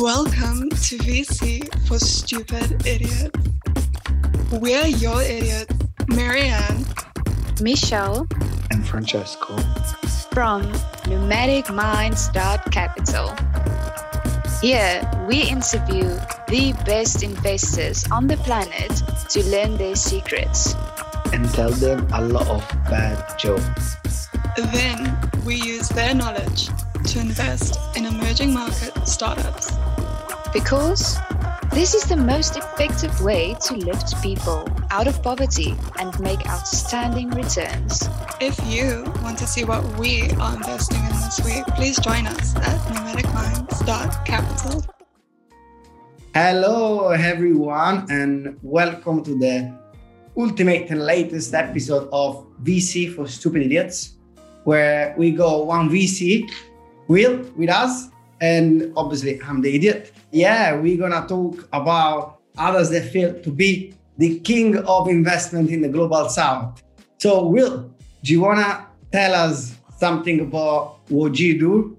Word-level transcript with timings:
Welcome 0.00 0.70
to 0.70 0.96
VC 0.96 1.68
for 1.86 1.98
Stupid 1.98 2.86
Idiots. 2.86 3.38
We're 4.50 4.86
your 4.86 5.20
idiots, 5.20 5.74
Marianne, 6.08 6.86
Michelle, 7.60 8.26
and 8.70 8.88
Francesco 8.88 9.58
from 10.32 10.72
Capital. 12.70 13.36
Here, 14.62 15.26
we 15.28 15.42
interview 15.42 16.16
the 16.48 16.72
best 16.86 17.22
investors 17.22 18.10
on 18.10 18.26
the 18.26 18.38
planet 18.38 19.02
to 19.28 19.44
learn 19.50 19.76
their 19.76 19.96
secrets 19.96 20.74
and 21.34 21.46
tell 21.50 21.72
them 21.72 22.08
a 22.14 22.22
lot 22.22 22.48
of 22.48 22.66
bad 22.88 23.38
jokes. 23.38 23.98
Then 24.56 25.18
we 25.44 25.56
use 25.56 25.90
their 25.90 26.14
knowledge 26.14 26.70
to 27.04 27.20
invest 27.20 27.78
in 27.96 28.06
emerging 28.06 28.54
market 28.54 28.92
startups. 29.06 29.72
Because 30.52 31.16
this 31.70 31.94
is 31.94 32.02
the 32.04 32.16
most 32.16 32.56
effective 32.56 33.20
way 33.22 33.54
to 33.66 33.74
lift 33.74 34.20
people 34.20 34.68
out 34.90 35.06
of 35.06 35.22
poverty 35.22 35.76
and 36.00 36.18
make 36.18 36.44
outstanding 36.48 37.30
returns. 37.30 38.08
If 38.40 38.58
you 38.66 39.04
want 39.22 39.38
to 39.38 39.46
see 39.46 39.62
what 39.62 39.84
we 39.96 40.28
are 40.32 40.56
investing 40.56 40.98
in 40.98 41.12
this 41.22 41.40
week, 41.44 41.64
please 41.76 42.00
join 42.00 42.26
us 42.26 42.56
at 42.56 42.80
pneumaticminds.capital. 42.90 44.86
Hello, 46.34 47.10
everyone, 47.10 48.06
and 48.10 48.58
welcome 48.60 49.22
to 49.22 49.38
the 49.38 49.72
ultimate 50.36 50.90
and 50.90 51.06
latest 51.06 51.54
episode 51.54 52.08
of 52.12 52.44
VC 52.64 53.14
for 53.14 53.28
Stupid 53.28 53.62
Idiots, 53.62 54.16
where 54.64 55.14
we 55.16 55.30
go 55.30 55.62
one 55.62 55.88
VC, 55.88 56.50
Will, 57.06 57.38
with 57.54 57.70
us, 57.70 58.08
and 58.40 58.92
obviously 58.96 59.40
I'm 59.42 59.60
the 59.60 59.76
idiot. 59.76 60.12
Yeah, 60.30 60.76
we're 60.76 60.98
gonna 60.98 61.26
talk 61.26 61.68
about 61.72 62.40
others 62.56 62.90
that 62.90 63.10
feel 63.10 63.40
to 63.42 63.50
be 63.50 63.94
the 64.18 64.38
king 64.40 64.76
of 64.78 65.08
investment 65.08 65.70
in 65.70 65.82
the 65.82 65.88
global 65.88 66.28
south. 66.28 66.82
So, 67.18 67.46
Will, 67.46 67.90
do 68.22 68.32
you 68.32 68.40
wanna 68.40 68.86
tell 69.12 69.34
us 69.34 69.74
something 69.98 70.40
about 70.40 70.98
what 71.10 71.38
you 71.38 71.58
do? 71.58 71.96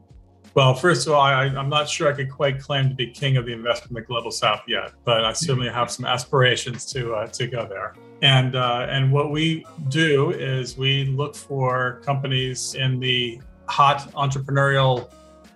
Well, 0.54 0.74
first 0.74 1.08
of 1.08 1.14
all, 1.14 1.22
I, 1.22 1.46
am 1.46 1.70
not 1.70 1.88
sure 1.88 2.12
I 2.12 2.14
could 2.14 2.30
quite 2.30 2.60
claim 2.60 2.90
to 2.90 2.96
be 2.96 3.08
king 3.08 3.38
of 3.38 3.46
the 3.46 3.54
investment 3.54 3.92
in 3.92 3.96
the 3.96 4.02
global 4.02 4.32
south 4.32 4.62
yet, 4.68 4.92
but 5.06 5.24
I 5.24 5.32
certainly 5.32 5.70
have 5.70 5.90
some 5.90 6.06
aspirations 6.06 6.86
to 6.92 7.14
uh, 7.14 7.28
to 7.28 7.48
go 7.48 7.66
there. 7.66 7.96
And 8.22 8.56
uh, 8.56 8.88
and 8.90 9.12
what 9.12 9.32
we 9.32 9.66
do 9.88 10.32
is 10.32 10.78
we 10.78 11.06
look 11.06 11.36
for 11.36 12.02
companies 12.04 12.76
in 12.76 13.00
the 13.00 13.42
hot 13.68 14.12
entrepreneurial 14.12 15.10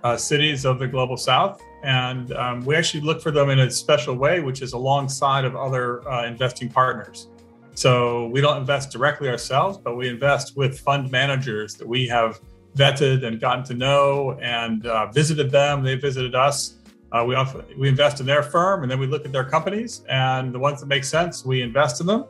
uh, 0.03 0.15
cities 0.15 0.65
of 0.65 0.79
the 0.79 0.87
global 0.87 1.17
south. 1.17 1.61
And 1.85 2.33
um, 2.33 2.65
we 2.65 2.75
actually 2.75 3.01
look 3.01 3.21
for 3.21 3.29
them 3.29 3.51
in 3.51 3.59
a 3.59 3.69
special 3.69 4.15
way, 4.15 4.39
which 4.39 4.63
is 4.63 4.73
alongside 4.73 5.45
of 5.45 5.55
other 5.55 6.07
uh, 6.09 6.25
investing 6.25 6.67
partners. 6.67 7.27
So 7.75 8.27
we 8.27 8.41
don't 8.41 8.57
invest 8.57 8.91
directly 8.91 9.29
ourselves, 9.29 9.77
but 9.77 9.95
we 9.95 10.09
invest 10.09 10.57
with 10.57 10.79
fund 10.79 11.11
managers 11.11 11.75
that 11.75 11.87
we 11.87 12.07
have 12.07 12.39
vetted 12.75 13.23
and 13.23 13.39
gotten 13.39 13.63
to 13.65 13.75
know 13.75 14.37
and 14.41 14.87
uh, 14.87 15.11
visited 15.11 15.51
them. 15.51 15.83
They 15.83 15.95
visited 15.95 16.33
us. 16.33 16.77
Uh, 17.11 17.23
we 17.23 17.35
often, 17.35 17.63
we 17.77 17.87
invest 17.87 18.19
in 18.19 18.25
their 18.25 18.41
firm, 18.41 18.81
and 18.81 18.91
then 18.91 18.99
we 18.99 19.05
look 19.05 19.23
at 19.23 19.31
their 19.31 19.45
companies, 19.45 20.03
and 20.09 20.53
the 20.53 20.59
ones 20.59 20.79
that 20.79 20.87
make 20.87 21.03
sense, 21.03 21.45
we 21.45 21.61
invest 21.61 22.01
in 22.01 22.07
them 22.07 22.25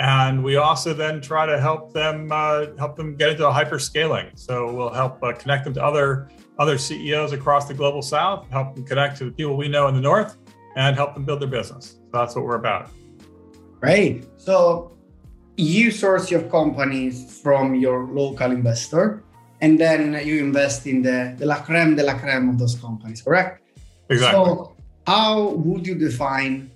and 0.00 0.42
we 0.42 0.56
also 0.56 0.94
then 0.94 1.20
try 1.20 1.44
to 1.44 1.60
help 1.60 1.92
them 1.92 2.32
uh, 2.32 2.66
help 2.78 2.96
them 2.96 3.14
get 3.16 3.28
into 3.30 3.46
a 3.46 3.52
hyper 3.52 3.78
scaling. 3.78 4.28
So 4.34 4.72
we'll 4.72 4.94
help 4.94 5.22
uh, 5.22 5.32
connect 5.34 5.64
them 5.64 5.74
to 5.74 5.84
other 5.84 6.30
other 6.58 6.78
CEOs 6.78 7.32
across 7.32 7.68
the 7.68 7.74
global 7.74 8.00
south, 8.00 8.48
help 8.50 8.74
them 8.74 8.84
connect 8.84 9.18
to 9.18 9.26
the 9.26 9.30
people 9.30 9.56
we 9.58 9.68
know 9.68 9.88
in 9.88 9.94
the 9.94 10.00
north, 10.00 10.38
and 10.74 10.96
help 10.96 11.14
them 11.14 11.24
build 11.24 11.40
their 11.40 11.48
business. 11.48 11.98
So 12.00 12.18
that's 12.18 12.34
what 12.34 12.44
we're 12.44 12.56
about. 12.56 12.90
Great. 13.78 14.24
So 14.38 14.96
you 15.56 15.90
source 15.90 16.30
your 16.30 16.42
companies 16.42 17.38
from 17.42 17.74
your 17.74 18.06
local 18.06 18.50
investor, 18.52 19.22
and 19.60 19.78
then 19.78 20.18
you 20.26 20.38
invest 20.38 20.86
in 20.86 21.02
the, 21.02 21.34
the 21.38 21.44
la 21.44 21.60
creme 21.60 21.94
de 21.94 22.02
la 22.02 22.18
creme 22.18 22.48
of 22.48 22.58
those 22.58 22.74
companies, 22.74 23.20
correct? 23.20 23.62
Exactly. 24.08 24.44
So 24.44 24.76
how 25.06 25.50
would 25.50 25.86
you 25.86 25.94
define 25.94 26.70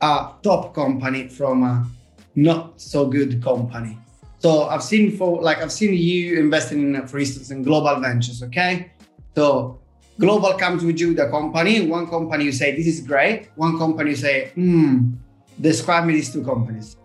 a 0.00 0.30
top 0.42 0.74
company 0.74 1.28
from 1.28 1.62
a 1.64 1.86
not 2.34 2.80
so 2.80 3.06
good 3.06 3.42
company. 3.42 3.98
So 4.38 4.64
I've 4.64 4.82
seen 4.82 5.16
for 5.16 5.40
like 5.40 5.62
I've 5.62 5.72
seen 5.72 5.94
you 5.94 6.38
investing 6.38 6.94
in, 6.94 7.06
for 7.06 7.18
instance, 7.18 7.50
in 7.50 7.62
global 7.62 8.00
ventures. 8.00 8.42
Okay, 8.42 8.92
so 9.34 9.80
global 10.18 10.54
comes 10.54 10.84
with 10.84 10.98
you 10.98 11.14
the 11.14 11.28
company. 11.28 11.86
One 11.86 12.08
company 12.08 12.44
you 12.44 12.52
say 12.52 12.74
this 12.74 12.86
is 12.86 13.00
great. 13.00 13.50
One 13.56 13.78
company 13.78 14.10
you 14.10 14.16
say, 14.16 14.50
hmm. 14.54 15.14
Describe 15.60 16.06
me 16.06 16.14
these 16.14 16.32
two 16.32 16.44
companies. 16.44 16.96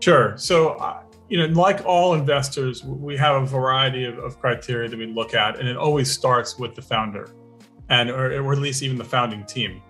Sure. 0.00 0.36
So. 0.36 0.70
Uh, 0.70 1.02
you 1.28 1.38
know, 1.38 1.46
like 1.60 1.84
all 1.84 2.14
investors, 2.14 2.84
we 2.84 3.16
have 3.16 3.42
a 3.42 3.46
variety 3.46 4.04
of, 4.04 4.16
of 4.18 4.38
criteria 4.38 4.88
that 4.88 4.96
we 4.96 5.06
look 5.06 5.34
at, 5.34 5.58
and 5.58 5.66
it 5.68 5.76
always 5.76 6.08
starts 6.08 6.56
with 6.56 6.76
the 6.76 6.82
founder, 6.82 7.30
and 7.88 8.10
or, 8.10 8.32
or 8.40 8.52
at 8.52 8.58
least 8.60 8.80
even 8.84 8.96
the 8.96 9.04
founding 9.04 9.44
team 9.44 9.82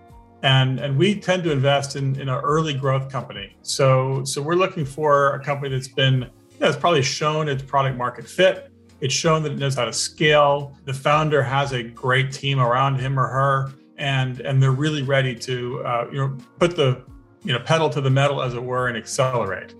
and 0.43 0.79
and 0.79 0.97
we 0.97 1.19
tend 1.19 1.43
to 1.43 1.51
invest 1.51 1.95
in 1.95 2.19
in 2.19 2.29
an 2.29 2.39
early 2.43 2.73
growth 2.73 3.11
company. 3.11 3.55
So 3.61 4.23
so 4.23 4.41
we're 4.41 4.55
looking 4.55 4.85
for 4.85 5.33
a 5.33 5.43
company 5.43 5.69
that's 5.69 5.87
been 5.87 6.21
you 6.21 6.61
know, 6.61 6.67
it's 6.67 6.77
probably 6.77 7.03
shown 7.03 7.47
its 7.49 7.63
product 7.63 7.97
market 7.97 8.27
fit. 8.27 8.71
It's 8.99 9.13
shown 9.13 9.43
that 9.43 9.51
it 9.51 9.57
knows 9.59 9.75
how 9.75 9.85
to 9.85 9.93
scale. 9.93 10.75
The 10.85 10.93
founder 10.93 11.43
has 11.43 11.71
a 11.71 11.83
great 11.83 12.31
team 12.31 12.59
around 12.59 12.99
him 12.99 13.19
or 13.19 13.27
her, 13.27 13.71
and 13.97 14.39
and 14.41 14.61
they're 14.61 14.71
really 14.71 15.03
ready 15.03 15.35
to 15.35 15.83
uh, 15.83 16.07
you 16.11 16.17
know 16.17 16.37
put 16.59 16.75
the 16.75 17.03
you 17.43 17.53
know 17.53 17.59
pedal 17.59 17.89
to 17.89 18.01
the 18.01 18.09
metal 18.09 18.41
as 18.41 18.53
it 18.53 18.63
were 18.63 18.87
and 18.87 18.97
accelerate. 18.97 19.75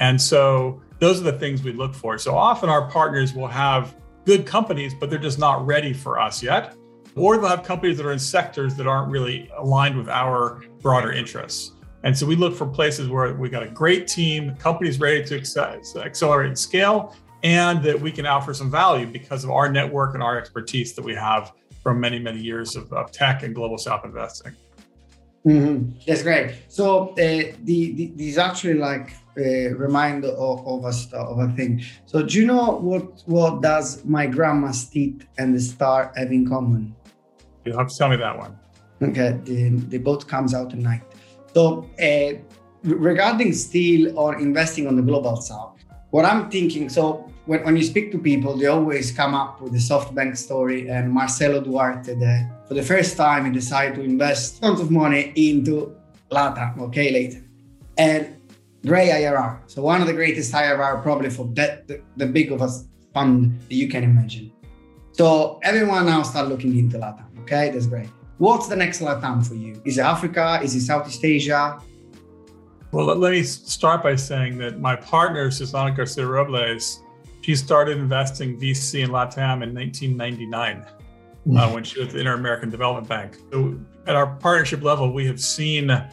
And 0.00 0.20
so 0.20 0.82
those 0.98 1.20
are 1.20 1.24
the 1.24 1.38
things 1.38 1.62
we 1.62 1.72
look 1.72 1.94
for. 1.94 2.18
So 2.18 2.36
often 2.36 2.68
our 2.68 2.88
partners 2.90 3.34
will 3.34 3.48
have 3.48 3.94
good 4.24 4.46
companies, 4.46 4.94
but 4.94 5.10
they're 5.10 5.18
just 5.18 5.38
not 5.38 5.64
ready 5.66 5.92
for 5.92 6.18
us 6.18 6.42
yet 6.42 6.74
or 7.16 7.36
they'll 7.36 7.48
have 7.48 7.62
companies 7.62 7.96
that 7.98 8.06
are 8.06 8.12
in 8.12 8.18
sectors 8.18 8.74
that 8.76 8.86
aren't 8.86 9.10
really 9.10 9.50
aligned 9.56 9.96
with 9.96 10.08
our 10.08 10.62
broader 10.80 11.12
interests. 11.12 11.72
And 12.04 12.16
so 12.16 12.26
we 12.26 12.36
look 12.36 12.54
for 12.54 12.66
places 12.66 13.08
where 13.08 13.32
we 13.34 13.48
got 13.48 13.62
a 13.62 13.68
great 13.68 14.08
team, 14.08 14.56
companies 14.56 14.98
ready 14.98 15.24
to 15.24 15.36
accelerate 15.36 16.48
and 16.48 16.58
scale, 16.58 17.14
and 17.42 17.82
that 17.84 18.00
we 18.00 18.10
can 18.10 18.26
offer 18.26 18.54
some 18.54 18.70
value 18.70 19.06
because 19.06 19.44
of 19.44 19.50
our 19.50 19.70
network 19.70 20.14
and 20.14 20.22
our 20.22 20.38
expertise 20.38 20.94
that 20.94 21.04
we 21.04 21.14
have 21.14 21.52
from 21.82 22.00
many, 22.00 22.18
many 22.18 22.40
years 22.40 22.76
of, 22.76 22.92
of 22.92 23.10
tech 23.12 23.42
and 23.42 23.54
global 23.54 23.78
South 23.78 24.04
investing. 24.04 24.52
Mm-hmm. 25.46 25.98
That's 26.06 26.22
great. 26.22 26.54
So 26.68 27.10
uh, 27.10 27.14
the, 27.64 28.12
the 28.14 28.36
actually 28.38 28.74
like 28.74 29.14
uh, 29.36 29.74
remind 29.74 30.24
of, 30.24 30.66
of 30.66 30.84
a 30.84 31.16
of 31.16 31.38
a 31.38 31.48
thing. 31.54 31.82
So 32.06 32.22
do 32.22 32.38
you 32.38 32.46
know 32.46 32.76
what 32.76 33.22
what 33.26 33.60
does 33.60 34.04
my 34.04 34.26
grandma's 34.26 34.84
teeth 34.84 35.26
and 35.38 35.54
the 35.54 35.60
star 35.60 36.12
have 36.16 36.30
in 36.30 36.48
common? 36.48 36.94
You'll 37.64 37.78
have 37.78 37.88
to 37.88 37.96
tell 37.96 38.08
me 38.08 38.16
that 38.16 38.36
one. 38.36 38.58
Okay, 39.02 39.38
the, 39.44 39.70
the 39.88 39.98
boat 39.98 40.26
comes 40.28 40.54
out 40.54 40.72
at 40.72 40.78
night. 40.78 41.02
So, 41.54 41.90
uh, 42.00 42.38
regarding 42.82 43.52
steel 43.52 44.18
or 44.18 44.38
investing 44.38 44.86
on 44.86 44.96
the 44.96 45.02
global 45.02 45.36
south, 45.36 45.78
what 46.10 46.24
I'm 46.24 46.50
thinking, 46.50 46.88
so 46.88 47.30
when, 47.46 47.64
when 47.64 47.76
you 47.76 47.82
speak 47.82 48.12
to 48.12 48.18
people, 48.18 48.56
they 48.56 48.66
always 48.66 49.10
come 49.10 49.34
up 49.34 49.60
with 49.60 49.72
the 49.72 49.78
SoftBank 49.78 50.36
story 50.36 50.88
and 50.88 51.10
Marcelo 51.10 51.60
Duarte 51.60 52.14
that 52.14 52.68
for 52.68 52.74
the 52.74 52.82
first 52.82 53.16
time 53.16 53.44
he 53.46 53.50
decided 53.50 53.94
to 53.96 54.02
invest 54.02 54.60
tons 54.60 54.80
of 54.80 54.90
money 54.90 55.32
into 55.36 55.96
LATAM, 56.30 56.80
okay, 56.80 57.10
later. 57.10 57.42
And 57.98 58.36
Gray 58.84 59.10
IRR. 59.10 59.60
So 59.66 59.82
one 59.82 60.00
of 60.00 60.08
the 60.08 60.12
greatest 60.12 60.52
IRR 60.52 61.02
probably 61.02 61.30
for 61.30 61.46
that 61.54 61.86
the, 61.86 62.02
the 62.16 62.26
big 62.26 62.50
of 62.50 62.62
a 62.62 62.68
fund 63.14 63.60
that 63.68 63.74
you 63.74 63.88
can 63.88 64.02
imagine. 64.02 64.50
So 65.12 65.60
everyone 65.62 66.06
now 66.06 66.22
start 66.22 66.48
looking 66.48 66.76
into 66.76 66.98
LATAM. 66.98 67.31
Okay, 67.42 67.70
that's 67.70 67.86
great. 67.86 68.08
What's 68.38 68.68
the 68.68 68.76
next 68.76 69.00
LATAM 69.00 69.46
for 69.46 69.54
you? 69.54 69.80
Is 69.84 69.98
it 69.98 70.02
Africa? 70.02 70.60
Is 70.62 70.74
it 70.74 70.82
Southeast 70.82 71.24
Asia? 71.24 71.80
Well, 72.92 73.06
let 73.06 73.32
me 73.32 73.42
start 73.42 74.02
by 74.02 74.16
saying 74.16 74.58
that 74.58 74.78
my 74.80 74.94
partner, 74.94 75.50
Susana 75.50 75.94
Garcia 75.94 76.26
Robles, 76.26 77.02
she 77.40 77.56
started 77.56 77.98
investing 77.98 78.58
VC 78.60 79.02
in 79.02 79.10
LATAM 79.10 79.62
in 79.62 79.74
1999 79.74 80.84
mm. 81.46 81.58
uh, 81.58 81.72
when 81.72 81.82
she 81.82 81.98
was 81.98 82.08
at 82.08 82.14
the 82.14 82.20
Inter 82.20 82.34
American 82.34 82.70
Development 82.70 83.08
Bank. 83.08 83.38
So 83.50 83.80
at 84.06 84.14
our 84.14 84.36
partnership 84.36 84.82
level, 84.82 85.12
we 85.12 85.26
have 85.26 85.40
seen 85.40 85.90
uh, 85.90 86.08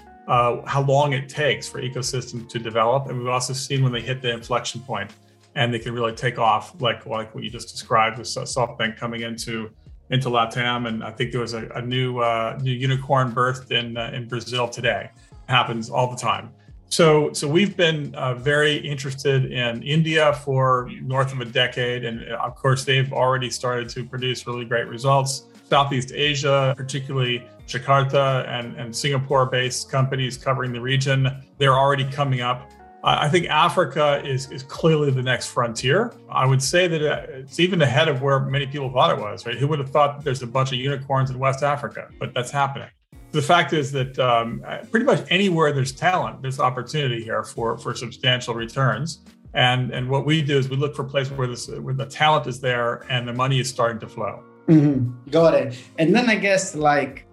how 0.65 0.81
long 0.83 1.13
it 1.13 1.29
takes 1.29 1.67
for 1.67 1.81
ecosystems 1.81 2.49
to 2.49 2.59
develop, 2.59 3.07
and 3.07 3.19
we've 3.19 3.27
also 3.27 3.53
seen 3.53 3.83
when 3.83 3.91
they 3.91 4.01
hit 4.01 4.21
the 4.21 4.31
inflection 4.31 4.81
point 4.81 5.11
and 5.55 5.73
they 5.73 5.79
can 5.79 5.93
really 5.93 6.13
take 6.13 6.39
off, 6.39 6.79
like 6.81 7.05
like 7.05 7.33
what 7.35 7.43
you 7.43 7.49
just 7.49 7.69
described 7.69 8.17
with 8.17 8.27
SoftBank 8.27 8.97
coming 8.97 9.21
into 9.21 9.71
into 10.09 10.29
LATAM, 10.29 10.87
and 10.87 11.03
I 11.03 11.11
think 11.11 11.31
there 11.31 11.41
was 11.41 11.53
a, 11.53 11.67
a 11.69 11.81
new 11.81 12.19
uh, 12.19 12.57
new 12.61 12.71
unicorn 12.71 13.31
birthed 13.31 13.71
in 13.71 13.97
uh, 13.97 14.11
in 14.13 14.27
Brazil 14.27 14.67
today. 14.67 15.09
It 15.31 15.51
happens 15.51 15.89
all 15.89 16.09
the 16.09 16.17
time. 16.17 16.51
So 16.89 17.31
so 17.33 17.47
we've 17.47 17.77
been 17.77 18.15
uh, 18.15 18.33
very 18.35 18.77
interested 18.77 19.51
in 19.51 19.83
India 19.83 20.33
for 20.33 20.89
north 21.01 21.31
of 21.31 21.39
a 21.41 21.45
decade, 21.45 22.05
and 22.05 22.31
uh, 22.31 22.37
of 22.37 22.55
course 22.55 22.83
they've 22.83 23.13
already 23.13 23.49
started 23.49 23.89
to 23.89 24.03
produce 24.03 24.47
really 24.47 24.65
great 24.65 24.87
results. 24.87 25.45
Southeast 25.69 26.11
Asia, 26.11 26.73
particularly 26.75 27.47
Jakarta 27.67 28.47
and, 28.47 28.75
and 28.75 28.95
Singapore 28.95 29.45
based 29.45 29.91
companies 29.91 30.35
covering 30.35 30.73
the 30.73 30.81
region. 30.81 31.29
They're 31.59 31.77
already 31.77 32.05
coming 32.05 32.41
up. 32.41 32.71
I 33.03 33.29
think 33.29 33.47
Africa 33.47 34.21
is, 34.25 34.51
is 34.51 34.63
clearly 34.63 35.09
the 35.11 35.23
next 35.23 35.47
frontier. 35.47 36.13
I 36.29 36.45
would 36.45 36.61
say 36.61 36.87
that 36.87 37.01
it's 37.29 37.59
even 37.59 37.81
ahead 37.81 38.09
of 38.09 38.21
where 38.21 38.41
many 38.41 38.67
people 38.67 38.91
thought 38.91 39.17
it 39.17 39.21
was, 39.21 39.45
right? 39.45 39.57
Who 39.57 39.67
would 39.67 39.79
have 39.79 39.89
thought 39.89 40.23
there's 40.23 40.41
a 40.41 40.47
bunch 40.47 40.73
of 40.73 40.79
unicorns 40.79 41.29
in 41.29 41.39
West 41.39 41.63
Africa? 41.63 42.09
But 42.19 42.33
that's 42.33 42.51
happening. 42.51 42.89
The 43.31 43.41
fact 43.41 43.73
is 43.73 43.91
that 43.93 44.19
um, 44.19 44.63
pretty 44.91 45.05
much 45.05 45.25
anywhere 45.29 45.71
there's 45.71 45.91
talent, 45.91 46.41
there's 46.41 46.59
opportunity 46.59 47.23
here 47.23 47.43
for, 47.43 47.77
for 47.77 47.93
substantial 47.93 48.53
returns. 48.53 49.19
And, 49.53 49.91
and 49.91 50.09
what 50.09 50.25
we 50.25 50.41
do 50.41 50.57
is 50.57 50.67
we 50.67 50.75
look 50.75 50.95
for 50.95 51.03
places 51.03 51.33
where, 51.33 51.47
this, 51.47 51.69
where 51.69 51.93
the 51.93 52.05
talent 52.05 52.47
is 52.47 52.59
there 52.59 53.05
and 53.09 53.27
the 53.27 53.33
money 53.33 53.59
is 53.59 53.69
starting 53.69 53.99
to 53.99 54.07
flow. 54.07 54.43
Mm-hmm. 54.67 55.29
Got 55.31 55.53
it. 55.53 55.77
And 55.97 56.13
then 56.13 56.29
I 56.29 56.35
guess 56.35 56.75
like 56.75 57.25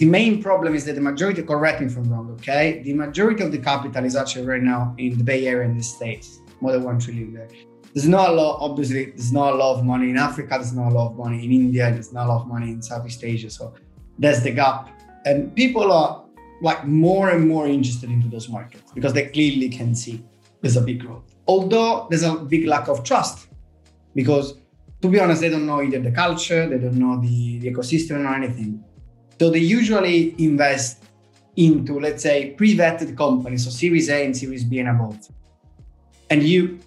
the 0.00 0.06
main 0.06 0.42
problem 0.42 0.74
is 0.74 0.86
that 0.86 0.94
the 0.94 1.00
majority, 1.02 1.42
correct 1.42 1.82
me 1.82 1.86
if 1.86 1.96
I'm 1.98 2.10
wrong, 2.10 2.30
okay? 2.40 2.80
The 2.82 2.94
majority 2.94 3.44
of 3.44 3.52
the 3.52 3.58
capital 3.58 4.02
is 4.02 4.16
actually 4.16 4.46
right 4.46 4.62
now 4.62 4.94
in 4.96 5.18
the 5.18 5.22
Bay 5.22 5.46
Area 5.46 5.68
in 5.68 5.76
the 5.76 5.82
States, 5.82 6.40
more 6.62 6.72
than 6.72 6.84
one 6.84 6.98
trillion 6.98 7.34
there. 7.34 7.48
There's 7.92 8.08
not 8.08 8.30
a 8.30 8.32
lot, 8.32 8.60
obviously, 8.62 9.10
there's 9.10 9.30
not 9.30 9.52
a 9.52 9.56
lot 9.56 9.78
of 9.78 9.84
money 9.84 10.08
in 10.08 10.16
Africa, 10.16 10.52
there's 10.52 10.72
not 10.72 10.90
a 10.90 10.94
lot 10.94 11.10
of 11.10 11.18
money 11.18 11.44
in 11.44 11.52
India, 11.52 11.90
there's 11.92 12.14
not 12.14 12.24
a 12.24 12.28
lot 12.30 12.40
of 12.40 12.48
money 12.48 12.70
in 12.70 12.80
Southeast 12.80 13.22
Asia. 13.22 13.50
So 13.50 13.74
that's 14.18 14.40
the 14.40 14.52
gap. 14.52 14.88
And 15.26 15.54
people 15.54 15.92
are 15.92 16.24
like 16.62 16.86
more 16.86 17.28
and 17.28 17.46
more 17.46 17.66
interested 17.66 18.10
into 18.10 18.28
those 18.28 18.48
markets 18.48 18.90
because 18.94 19.12
they 19.12 19.26
clearly 19.26 19.68
can 19.68 19.94
see 19.94 20.24
there's 20.62 20.78
a 20.78 20.80
big 20.80 21.00
growth. 21.00 21.24
Although 21.46 22.06
there's 22.08 22.22
a 22.22 22.36
big 22.36 22.66
lack 22.66 22.88
of 22.88 23.04
trust 23.04 23.48
because 24.14 24.54
to 25.02 25.08
be 25.08 25.20
honest, 25.20 25.42
they 25.42 25.50
don't 25.50 25.66
know 25.66 25.82
either 25.82 25.98
the 26.00 26.10
culture, 26.10 26.66
they 26.66 26.78
don't 26.78 26.96
know 26.96 27.20
the, 27.20 27.58
the 27.58 27.70
ecosystem 27.70 28.24
or 28.24 28.34
anything. 28.34 28.82
So 29.40 29.48
they 29.48 29.60
usually 29.60 30.34
invest 30.36 31.02
into, 31.56 31.98
let's 31.98 32.22
say, 32.22 32.50
pre-vetted 32.58 33.16
companies, 33.16 33.64
so 33.64 33.70
Series 33.70 34.10
A 34.10 34.26
and 34.26 34.36
Series 34.36 34.64
B 34.64 34.80
and 34.80 34.90
above. 34.90 35.16
And 36.28 36.42
you, 36.42 36.78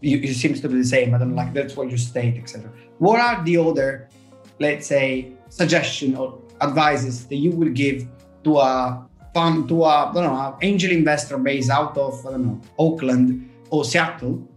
you, 0.00 0.16
it 0.16 0.32
seems 0.36 0.62
to 0.62 0.70
be 0.70 0.76
the 0.76 0.86
same. 0.86 1.12
I 1.14 1.18
don't 1.18 1.36
like 1.36 1.52
that's 1.52 1.76
what 1.76 1.90
you 1.90 1.98
state, 1.98 2.38
etc. 2.38 2.70
What 2.96 3.20
are 3.20 3.44
the 3.44 3.58
other, 3.58 4.08
let's 4.58 4.86
say, 4.86 5.32
suggestion 5.50 6.16
or 6.16 6.40
advices 6.62 7.26
that 7.26 7.36
you 7.36 7.50
will 7.50 7.68
give 7.68 8.08
to 8.44 8.56
a 8.56 9.06
fund, 9.34 9.68
to 9.68 9.84
a 9.84 10.08
I 10.08 10.12
don't 10.14 10.24
know, 10.24 10.34
an 10.34 10.54
angel 10.62 10.92
investor 10.92 11.36
based 11.36 11.68
out 11.68 11.98
of 11.98 12.26
I 12.26 12.30
don't 12.30 12.46
know 12.46 12.60
Oakland 12.78 13.50
or 13.68 13.84
Seattle 13.84 14.48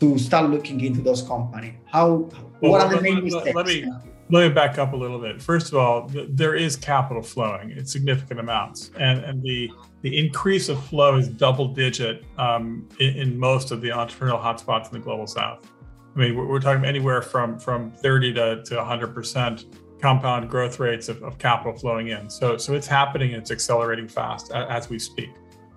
to 0.00 0.18
start 0.18 0.50
looking 0.50 0.80
into 0.80 1.00
those 1.00 1.22
companies? 1.22 1.74
How? 1.86 2.28
Well, 2.60 2.72
what 2.72 2.80
are 2.80 2.92
the 2.92 3.00
main 3.00 3.22
mistakes? 3.22 4.11
Let 4.32 4.48
me, 4.48 4.54
back 4.54 4.78
up 4.78 4.94
a 4.94 4.96
little 4.96 5.18
bit. 5.18 5.42
First 5.42 5.68
of 5.68 5.74
all, 5.74 6.10
there 6.10 6.54
is 6.54 6.74
capital 6.74 7.22
flowing 7.22 7.72
in 7.72 7.84
significant 7.84 8.40
amounts, 8.40 8.90
and 8.98 9.22
and 9.22 9.42
the 9.42 9.70
the 10.00 10.18
increase 10.18 10.70
of 10.70 10.82
flow 10.86 11.18
is 11.18 11.28
double 11.28 11.68
digit 11.68 12.24
um, 12.38 12.88
in, 12.98 13.14
in, 13.14 13.38
most 13.38 13.72
of 13.72 13.82
the 13.82 13.90
entrepreneurial 13.90 14.42
hotspots 14.42 14.86
in 14.86 14.94
the 14.94 15.00
global 15.00 15.26
south. 15.26 15.70
I 16.16 16.18
mean, 16.18 16.34
we're, 16.34 16.46
we're 16.46 16.60
talking 16.60 16.86
anywhere 16.86 17.20
from 17.20 17.58
from 17.58 17.90
30 17.90 18.32
to, 18.32 18.62
to 18.62 18.76
100 18.76 19.14
percent 19.14 19.66
compound 20.00 20.48
growth 20.48 20.80
rates 20.80 21.10
of, 21.10 21.22
of, 21.22 21.36
capital 21.36 21.74
flowing 21.74 22.08
in. 22.08 22.30
So 22.30 22.56
so 22.56 22.72
it's 22.72 22.86
happening 22.86 23.34
and 23.34 23.42
it's 23.42 23.50
accelerating 23.50 24.08
fast 24.08 24.50
as 24.52 24.88
we 24.88 24.98
speak. 24.98 25.28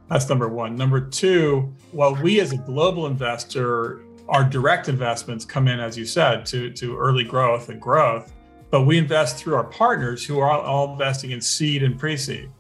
That's 0.10 0.30
number 0.30 0.48
one. 0.48 0.78
Number 0.78 1.02
two, 1.02 1.76
while 1.92 2.16
we 2.16 2.40
as 2.40 2.54
a 2.54 2.58
global 2.58 3.08
investor, 3.08 4.06
our 4.30 4.46
direct 4.46 4.88
investments 4.88 5.44
come 5.44 5.68
in, 5.68 5.82
as 5.82 5.98
you 5.98 6.06
said, 6.06 6.46
to 6.46 6.72
to 6.72 6.98
early 6.98 7.26
growth 7.26 7.68
and 7.68 7.82
growth 7.82 8.32
but 8.76 8.82
we 8.82 8.98
invest 8.98 9.38
through 9.38 9.56
our 9.56 9.64
partners 9.64 10.26
who 10.26 10.38
are 10.38 10.52
all 10.52 10.92
investing 10.92 11.32
in 11.32 11.40
seed 11.40 11.82
and 11.82 11.98
pre-seed, 11.98 12.52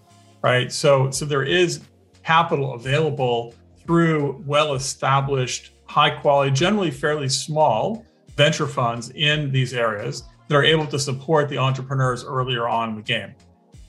right? 0.41 0.71
So, 0.71 1.11
so 1.11 1.25
there 1.25 1.43
is 1.43 1.81
capital 2.23 2.73
available 2.73 3.53
through 3.85 4.41
well-established, 4.47 5.71
high-quality, 5.87 6.51
generally 6.51 6.89
fairly 6.89 7.27
small 7.27 8.05
venture 8.37 8.65
funds 8.65 9.09
in 9.09 9.51
these 9.51 9.73
areas 9.73 10.23
that 10.47 10.55
are 10.55 10.63
able 10.63 10.87
to 10.87 10.97
support 10.97 11.49
the 11.49 11.57
entrepreneurs 11.57 12.23
earlier 12.23 12.65
on 12.65 12.91
in 12.91 12.95
the 12.95 13.01
game. 13.01 13.35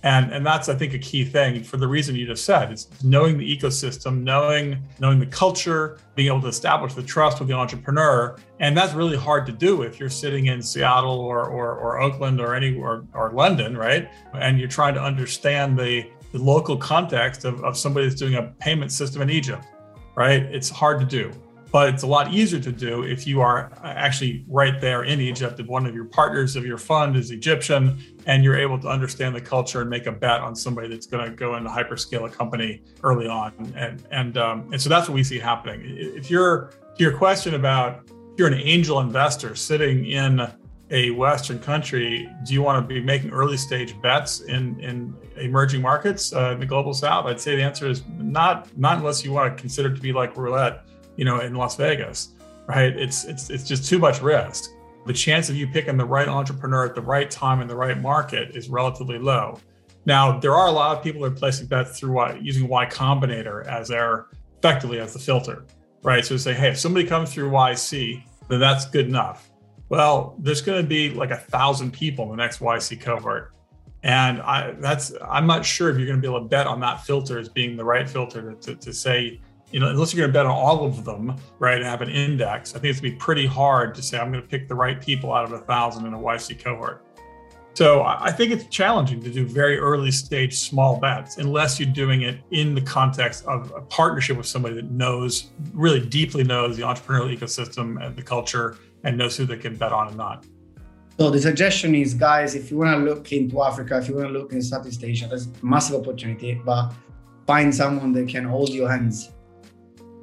And, 0.07 0.33
and 0.33 0.47
that's, 0.47 0.69
I 0.69 0.77
think, 0.77 0.95
a 0.95 1.01
key 1.01 1.25
thing 1.25 1.65
for 1.65 1.79
the 1.79 1.89
reason 1.89 2.15
you 2.15 2.29
just 2.29 2.45
said. 2.45 2.71
It's 2.71 2.87
knowing 3.03 3.39
the 3.39 3.57
ecosystem, 3.59 4.23
knowing 4.23 4.81
knowing 5.01 5.19
the 5.19 5.27
culture, 5.27 5.99
being 6.15 6.29
able 6.29 6.43
to 6.43 6.47
establish 6.47 6.95
the 6.95 7.03
trust 7.03 7.41
with 7.41 7.49
the 7.49 7.55
entrepreneur. 7.55 8.37
And 8.61 8.77
that's 8.77 8.95
really 8.95 9.17
hard 9.17 9.47
to 9.47 9.53
do 9.53 9.83
if 9.83 9.99
you're 9.99 10.09
sitting 10.09 10.47
in 10.47 10.63
Seattle 10.63 11.19
or, 11.19 11.49
or, 11.49 11.75
or 11.75 12.01
Oakland 12.01 12.41
or 12.41 12.55
any 12.55 12.77
or, 12.77 13.05
or 13.15 13.33
London, 13.33 13.77
right? 13.77 14.09
And 14.35 14.61
you're 14.61 14.69
trying 14.69 14.95
to 14.95 15.03
understand 15.03 15.77
the, 15.77 16.09
the 16.31 16.39
local 16.39 16.77
context 16.77 17.45
of, 17.45 17.65
of 17.65 17.77
somebody 17.77 18.07
that's 18.07 18.21
doing 18.21 18.37
a 18.37 18.45
payment 18.61 18.93
system 18.93 19.23
in 19.23 19.31
Egypt, 19.31 19.65
right? 20.15 20.43
It's 20.43 20.71
hard 20.71 21.01
to 21.01 21.07
do 21.07 21.33
but 21.77 21.91
it's 21.91 22.05
a 22.05 22.07
lot 22.07 22.33
easier 22.33 22.59
to 22.59 22.73
do 22.73 23.03
if 23.03 23.27
you 23.27 23.43
are 23.43 23.71
actually 23.85 24.47
right 24.49 24.81
there 24.81 25.03
in 25.03 25.21
Egypt. 25.21 25.61
If 25.61 25.67
one 25.67 25.85
of 25.85 25.95
your 25.95 26.07
partners 26.07 26.57
of 26.57 26.65
your 26.65 26.79
fund 26.79 27.17
is 27.17 27.31
Egyptian 27.31 28.03
and 28.25 28.43
you're 28.43 28.57
able 28.57 28.79
to 28.79 28.89
understand 28.89 29.37
the 29.37 29.43
culture 29.43 29.83
and 29.83 29.91
make 29.91 30.07
a 30.07 30.13
bet 30.13 30.41
on 30.41 30.57
somebody 30.57 30.89
that's 30.89 31.05
going 31.05 31.29
to 31.29 31.37
go 31.37 31.55
into 31.55 31.69
hyperscale 31.69 32.25
a 32.25 32.31
company 32.31 32.81
early 33.03 33.29
on, 33.29 33.53
and 33.77 34.03
and 34.11 34.39
um, 34.39 34.71
and 34.73 34.81
so 34.81 34.89
that's 34.89 35.07
what 35.07 35.15
we 35.15 35.23
see 35.23 35.39
happening. 35.39 35.83
If 35.85 36.31
you're 36.31 36.71
to 36.97 37.03
your 37.03 37.15
question 37.15 37.53
about 37.53 38.09
if 38.33 38.39
you're 38.39 38.49
an 38.49 38.55
angel 38.55 39.01
investor 39.01 39.55
sitting 39.55 40.07
in 40.07 40.51
a 40.91 41.11
Western 41.11 41.59
country, 41.59 42.27
do 42.47 42.55
you 42.55 42.63
want 42.63 42.83
to 42.83 42.89
be 42.89 43.03
making 43.03 43.33
early 43.33 43.59
stage 43.59 44.01
bets 44.01 44.41
in 44.41 44.81
in 44.81 45.15
emerging 45.37 45.83
markets 45.83 46.33
uh, 46.33 46.53
in 46.53 46.59
the 46.59 46.65
global 46.65 46.95
South? 46.95 47.27
I'd 47.27 47.39
say 47.39 47.55
the 47.55 47.63
answer 47.63 47.87
is 47.87 48.03
not 48.17 48.75
not 48.79 48.97
unless 48.97 49.23
you 49.27 49.33
want 49.33 49.55
to 49.55 49.61
consider 49.61 49.91
it 49.93 49.97
to 49.97 50.01
be 50.01 50.15
like 50.15 50.39
roulette 50.39 50.87
you 51.17 51.25
know, 51.25 51.41
in 51.41 51.55
Las 51.55 51.77
Vegas, 51.77 52.31
right? 52.67 52.97
It's 52.97 53.25
it's 53.25 53.51
it's 53.51 53.65
just 53.65 53.89
too 53.89 53.99
much 53.99 54.23
risk. 54.23 54.71
The 55.07 55.13
chance 55.13 55.49
of 55.49 55.57
you 55.57 55.69
picking 55.69 55.97
the 55.97 56.05
right 56.05 56.29
entrepreneur 56.29 56.85
at 56.85 56.95
the 56.95 57.01
right 57.01 57.31
time 57.31 57.61
in 57.61 57.69
the 57.69 57.77
right 57.77 58.01
market 58.01 58.57
is 58.57 58.69
relatively 58.69 59.19
low. 59.19 59.59
Now, 60.05 60.39
there 60.39 60.55
are 60.55 60.69
a 60.69 60.73
lot 60.73 60.97
of 60.97 61.03
people 61.03 61.23
that 61.23 61.33
are 61.33 61.37
placing 61.37 61.67
bets 61.67 61.99
through 61.99 62.13
y, 62.13 62.39
using 62.41 62.69
Y 62.69 62.87
Combinator 62.87 63.67
as 63.67 63.89
their 63.89 64.27
effectively 64.59 65.01
as 65.01 65.13
the 65.13 65.19
filter, 65.19 65.65
right? 66.03 66.25
So 66.25 66.37
to 66.37 66.39
say, 66.39 66.55
hey, 66.55 66.69
if 66.69 66.79
somebody 66.79 67.07
comes 67.07 67.33
through 67.33 67.51
YC, 67.51 68.23
then 68.49 68.61
that's 68.61 68.87
good 68.87 69.07
enough. 69.07 69.51
Well, 69.89 70.37
there's 70.39 70.63
going 70.63 70.83
to 70.83 70.87
be 70.87 71.11
like 71.11 71.31
a 71.31 71.37
thousand 71.37 71.93
people 71.93 72.25
in 72.25 72.31
the 72.31 72.37
next 72.37 72.59
YC 72.59 73.01
cohort. 73.01 73.53
And 74.03 74.41
I, 74.43 74.73
that's 74.79 75.13
I'm 75.29 75.47
not 75.47 75.65
sure 75.65 75.91
if 75.91 75.97
you're 75.97 76.07
going 76.07 76.21
to 76.21 76.23
be 76.23 76.33
able 76.33 76.43
to 76.43 76.49
bet 76.49 76.67
on 76.67 76.81
that 76.81 77.05
filter 77.05 77.39
as 77.39 77.49
being 77.49 77.77
the 77.77 77.85
right 77.85 78.09
filter 78.09 78.55
to, 78.55 78.75
to, 78.75 78.77
to 78.77 78.93
say 78.93 79.41
you 79.73 79.81
know, 79.81 79.89
unless 79.89 80.15
you're 80.15 80.27
going 80.27 80.33
to 80.33 80.39
bet 80.39 80.47
on 80.47 80.53
all 80.53 80.85
of 80.85 81.05
them, 81.05 81.37
right, 81.59 81.77
and 81.77 81.85
have 81.85 82.03
an 82.03 82.11
index, 82.11 82.75
I 82.75 82.79
think 82.79 82.91
it's 82.93 83.01
going 83.01 83.13
to 83.13 83.17
be 83.17 83.21
pretty 83.21 83.47
hard 83.47 83.95
to 83.97 84.03
say 84.03 84.19
I'm 84.19 84.31
going 84.31 84.43
to 84.43 84.49
pick 84.49 84.69
the 84.69 84.75
right 84.75 85.01
people 85.01 85.33
out 85.33 85.45
of 85.45 85.53
a 85.53 85.59
thousand 85.59 86.07
in 86.07 86.15
a 86.15 86.19
YC 86.19 86.63
cohort. 86.63 87.05
So 87.75 88.05
I 88.05 88.33
think 88.33 88.53
it's 88.53 88.65
challenging 88.69 89.23
to 89.23 89.31
do 89.31 89.45
very 89.45 89.79
early 89.79 90.11
stage 90.11 90.57
small 90.57 90.99
bets 90.99 91.37
unless 91.37 91.79
you're 91.79 91.93
doing 91.93 92.23
it 92.23 92.41
in 92.51 92.75
the 92.75 92.81
context 92.81 93.45
of 93.45 93.71
a 93.77 93.83
partnership 93.83 94.39
with 94.39 94.47
somebody 94.47 94.77
that 94.77 94.91
knows, 94.91 95.51
really 95.75 96.01
deeply 96.01 96.43
knows 96.43 96.79
the 96.79 96.83
entrepreneurial 96.85 97.37
ecosystem 97.37 98.03
and 98.03 98.17
the 98.17 98.23
culture 98.23 98.79
and 99.05 99.19
knows 99.19 99.37
who 99.37 99.45
they 99.45 99.59
can 99.59 99.77
bet 99.77 99.93
on 99.93 100.09
and 100.09 100.17
not. 100.17 100.47
So 101.19 101.29
the 101.29 101.39
suggestion 101.39 101.95
is, 101.95 102.15
guys, 102.15 102.55
if 102.55 102.71
you 102.71 102.79
want 102.79 102.99
to 102.99 103.05
look 103.05 103.31
into 103.33 103.63
Africa, 103.63 103.99
if 103.99 104.09
you 104.09 104.15
want 104.15 104.29
to 104.29 104.33
look 104.33 104.53
in 104.53 104.63
Southeast 104.63 105.05
Asia, 105.05 105.27
there's 105.27 105.49
massive 105.63 106.01
opportunity, 106.01 106.55
but 106.65 106.95
find 107.47 107.75
someone 107.75 108.13
that 108.15 108.27
can 108.27 108.45
hold 108.45 108.71
your 108.71 108.89
hands 108.89 109.33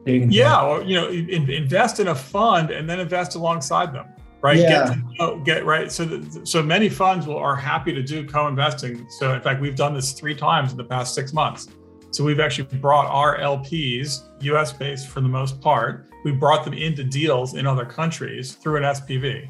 yeah, 0.06 0.62
or 0.62 0.84
you 0.84 0.96
know, 0.96 1.10
invest 1.10 2.00
in 2.00 2.10
a 2.10 2.16
fund 2.16 2.72
and 2.72 2.90
then 2.90 3.00
invest 3.00 3.36
alongside 3.36 3.94
them, 3.94 4.08
right? 4.42 4.58
Yeah. 4.58 4.94
Get, 4.94 4.98
know, 5.20 5.40
get 5.40 5.66
right. 5.66 5.92
So, 5.92 6.22
so 6.44 6.62
many 6.62 6.90
funds 6.90 7.26
will 7.28 7.38
are 7.38 7.56
happy 7.56 7.94
to 7.94 8.04
do 8.04 8.26
co-investing. 8.28 9.08
So, 9.20 9.34
in 9.34 9.42
fact, 9.42 9.62
we've 9.62 9.76
done 9.76 9.94
this 9.94 10.12
three 10.12 10.36
times 10.36 10.72
in 10.72 10.78
the 10.78 10.84
past 10.84 11.16
six 11.16 11.34
months. 11.34 11.68
So, 12.12 12.24
we've 12.24 12.40
actually 12.40 12.78
brought 12.78 13.06
our 13.08 13.40
LPs, 13.40 14.24
U.S. 14.42 14.74
based 14.74 15.08
for 15.08 15.22
the 15.22 15.30
most 15.30 15.62
part, 15.62 16.08
we 16.24 16.32
brought 16.32 16.64
them 16.64 16.74
into 16.74 17.04
deals 17.04 17.54
in 17.54 17.68
other 17.68 17.86
countries 17.86 18.54
through 18.54 18.78
an 18.78 18.84
SPV. 18.84 19.50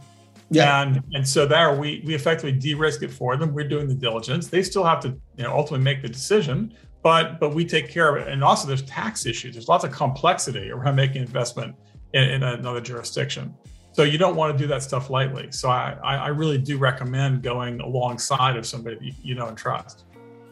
Yeah. 0.50 0.82
And 0.82 1.02
and 1.14 1.28
so 1.28 1.46
there 1.46 1.76
we 1.76 2.04
we 2.06 2.14
effectively 2.14 2.52
de-risk 2.52 3.02
it 3.02 3.12
for 3.12 3.38
them. 3.38 3.54
We're 3.54 3.68
doing 3.68 3.88
the 3.88 3.96
diligence. 3.96 4.48
They 4.48 4.62
still 4.62 4.84
have 4.84 5.00
to 5.02 5.10
you 5.38 5.44
know 5.44 5.52
ultimately 5.52 5.84
make 5.84 6.02
the 6.02 6.10
decision, 6.10 6.74
but 7.04 7.40
but 7.40 7.54
we 7.54 7.66
take 7.66 7.90
care 7.90 8.16
of 8.16 8.22
it. 8.22 8.32
And 8.32 8.44
also, 8.44 8.68
there's 8.68 8.82
tax 8.84 9.26
issues. 9.26 9.54
There's 9.56 9.68
lots 9.68 9.84
of 9.84 9.92
complexity 9.92 10.72
around 10.72 10.96
making 10.96 11.22
investment 11.22 11.76
in, 12.14 12.24
in 12.24 12.44
another 12.44 12.82
jurisdiction. 12.82 13.54
So 13.92 14.02
you 14.02 14.18
don't 14.18 14.36
want 14.36 14.58
to 14.58 14.64
do 14.64 14.68
that 14.70 14.82
stuff 14.82 15.12
lightly. 15.12 15.52
So 15.52 15.70
I, 15.70 15.92
I 16.04 16.28
really 16.30 16.58
do 16.58 16.80
recommend 16.80 17.44
going 17.44 17.80
alongside 17.80 18.58
of 18.58 18.66
somebody 18.66 19.16
you, 19.22 19.36
know 19.36 19.48
and 19.48 19.58
trust. 19.58 20.06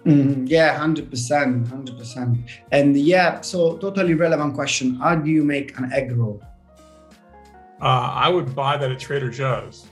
Mm, 0.06 0.48
yeah, 0.48 0.78
hundred 0.78 1.10
percent, 1.10 1.68
hundred 1.68 1.98
percent. 1.98 2.38
And 2.72 2.96
yeah, 2.96 3.42
so 3.42 3.78
totally 3.78 4.14
relevant 4.14 4.54
question. 4.54 4.96
How 4.96 5.16
do 5.16 5.30
you 5.30 5.44
make 5.44 5.78
an 5.80 5.92
egg 5.92 6.12
roll? 6.16 6.40
Uh, 7.82 8.12
I 8.14 8.30
would 8.30 8.54
buy 8.54 8.78
that 8.78 8.92
at 8.92 9.00
Trader 9.00 9.32
Joe's. 9.32 9.88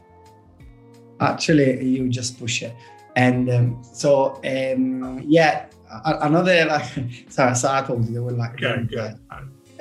Actually, 1.22 1.84
you 1.84 2.08
just 2.08 2.40
push 2.40 2.62
it. 2.62 2.76
And 3.16 3.50
um, 3.50 3.84
so, 3.84 4.40
um, 4.46 5.24
yeah, 5.26 5.66
another 5.90 6.66
like, 6.70 7.26
sorry, 7.30 7.56
so 7.56 7.72
I 7.72 7.82
told 7.82 8.06
you 8.06 8.14
they 8.14 8.20
were 8.20 8.32
like, 8.32 8.62
okay, 8.64 8.84
good. 8.84 9.20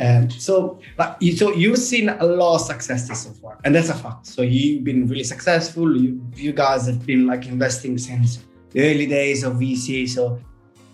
Um, 0.00 0.30
so, 0.30 0.78
like, 0.96 1.16
you, 1.20 1.36
so 1.36 1.52
you've 1.52 1.78
seen 1.78 2.08
a 2.08 2.24
lot 2.24 2.56
of 2.56 2.60
successes 2.60 3.18
so 3.18 3.30
far, 3.30 3.58
and 3.64 3.74
that's 3.74 3.88
a 3.88 3.94
fact. 3.94 4.26
So 4.26 4.42
you've 4.42 4.84
been 4.84 5.08
really 5.08 5.24
successful. 5.24 5.96
You, 5.96 6.24
you 6.36 6.52
guys 6.52 6.86
have 6.86 7.04
been 7.04 7.26
like 7.26 7.46
investing 7.46 7.98
since 7.98 8.44
the 8.70 8.80
early 8.88 9.06
days 9.06 9.42
of 9.42 9.54
VC. 9.54 10.08
So, 10.08 10.40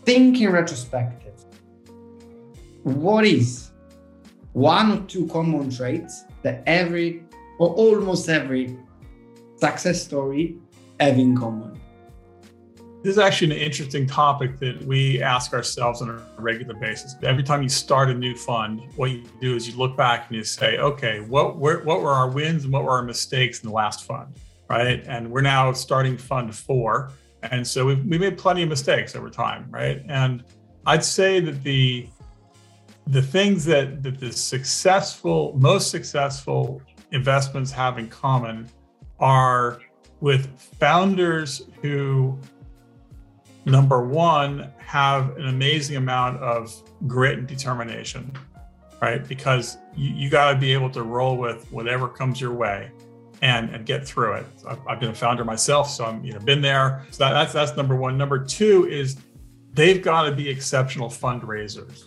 think 0.04 0.40
in 0.40 0.52
retrospective. 0.52 1.34
What 2.82 3.24
is 3.24 3.70
one 4.52 4.92
or 4.92 5.00
two 5.06 5.26
common 5.26 5.70
traits 5.70 6.24
that 6.42 6.62
every 6.66 7.24
or 7.58 7.68
almost 7.74 8.28
every 8.28 8.76
success 9.56 10.02
story 10.02 10.56
have 10.98 11.18
in 11.18 11.36
common? 11.36 11.78
This 13.04 13.16
is 13.16 13.18
actually 13.18 13.54
an 13.54 13.58
interesting 13.58 14.06
topic 14.06 14.58
that 14.60 14.82
we 14.82 15.22
ask 15.22 15.52
ourselves 15.52 16.00
on 16.00 16.08
a 16.08 16.26
regular 16.38 16.72
basis. 16.72 17.16
Every 17.22 17.42
time 17.42 17.62
you 17.62 17.68
start 17.68 18.08
a 18.08 18.14
new 18.14 18.34
fund, 18.34 18.80
what 18.96 19.10
you 19.10 19.24
do 19.42 19.54
is 19.54 19.68
you 19.68 19.76
look 19.76 19.94
back 19.94 20.28
and 20.28 20.36
you 20.38 20.42
say, 20.42 20.78
okay, 20.78 21.20
what 21.20 21.58
were, 21.58 21.84
what 21.84 22.00
were 22.00 22.12
our 22.12 22.30
wins 22.30 22.64
and 22.64 22.72
what 22.72 22.82
were 22.82 22.92
our 22.92 23.02
mistakes 23.02 23.60
in 23.60 23.68
the 23.68 23.74
last 23.74 24.06
fund, 24.06 24.32
right? 24.70 25.04
And 25.06 25.30
we're 25.30 25.42
now 25.42 25.70
starting 25.74 26.16
fund 26.16 26.56
four. 26.56 27.12
And 27.42 27.66
so 27.66 27.84
we've, 27.84 28.02
we 28.06 28.16
made 28.16 28.38
plenty 28.38 28.62
of 28.62 28.70
mistakes 28.70 29.14
over 29.14 29.28
time, 29.28 29.66
right? 29.68 30.02
And 30.08 30.42
I'd 30.86 31.04
say 31.04 31.40
that 31.40 31.62
the 31.62 32.08
the 33.08 33.20
things 33.20 33.66
that, 33.66 34.02
that 34.02 34.18
the 34.18 34.32
successful, 34.32 35.54
most 35.58 35.90
successful 35.90 36.80
investments 37.12 37.70
have 37.70 37.98
in 37.98 38.08
common 38.08 38.66
are 39.20 39.82
with 40.20 40.48
founders 40.80 41.66
who 41.82 42.38
number 43.64 44.02
one, 44.02 44.70
have 44.78 45.36
an 45.36 45.46
amazing 45.46 45.96
amount 45.96 46.40
of 46.40 46.74
grit 47.06 47.38
and 47.38 47.46
determination, 47.46 48.32
right? 49.00 49.26
Because 49.26 49.78
you, 49.94 50.10
you 50.14 50.30
got 50.30 50.52
to 50.52 50.58
be 50.58 50.72
able 50.72 50.90
to 50.90 51.02
roll 51.02 51.36
with 51.36 51.70
whatever 51.72 52.08
comes 52.08 52.40
your 52.40 52.52
way 52.52 52.90
and, 53.42 53.70
and 53.70 53.86
get 53.86 54.06
through 54.06 54.34
it. 54.34 54.46
I've, 54.66 54.78
I've 54.86 55.00
been 55.00 55.10
a 55.10 55.14
founder 55.14 55.44
myself, 55.44 55.90
so 55.90 56.04
I'm, 56.04 56.24
you 56.24 56.32
know, 56.32 56.40
been 56.40 56.60
there. 56.60 57.06
So 57.10 57.24
that, 57.24 57.32
that's, 57.32 57.52
that's 57.52 57.76
number 57.76 57.96
one. 57.96 58.16
Number 58.16 58.38
two 58.44 58.88
is 58.88 59.16
they've 59.72 60.02
got 60.02 60.22
to 60.22 60.32
be 60.32 60.48
exceptional 60.48 61.08
fundraisers. 61.08 62.04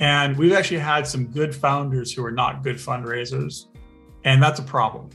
And 0.00 0.36
we've 0.36 0.52
actually 0.52 0.80
had 0.80 1.06
some 1.06 1.26
good 1.26 1.54
founders 1.54 2.12
who 2.12 2.24
are 2.24 2.32
not 2.32 2.64
good 2.64 2.76
fundraisers. 2.76 3.66
And 4.24 4.42
that's 4.42 4.58
a 4.58 4.64
problem. 4.64 5.10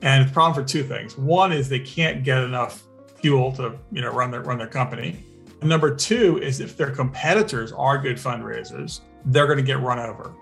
And 0.00 0.22
it's 0.22 0.30
a 0.30 0.34
problem 0.34 0.54
for 0.54 0.68
two 0.68 0.82
things. 0.82 1.16
One 1.18 1.52
is 1.52 1.68
they 1.68 1.80
can't 1.80 2.24
get 2.24 2.42
enough 2.42 2.84
fuel 3.24 3.50
to 3.50 3.74
you 3.90 4.02
know 4.02 4.10
run 4.10 4.30
their 4.30 4.42
run 4.42 4.58
their 4.58 4.66
company. 4.66 5.24
And 5.62 5.70
number 5.70 5.94
two 5.94 6.38
is 6.42 6.60
if 6.60 6.76
their 6.76 6.90
competitors 6.90 7.72
are 7.72 7.96
good 7.96 8.18
fundraisers, 8.18 9.00
they're 9.24 9.46
going 9.46 9.56
to 9.56 9.64
get 9.64 9.80
run 9.80 9.98
over. 9.98 10.34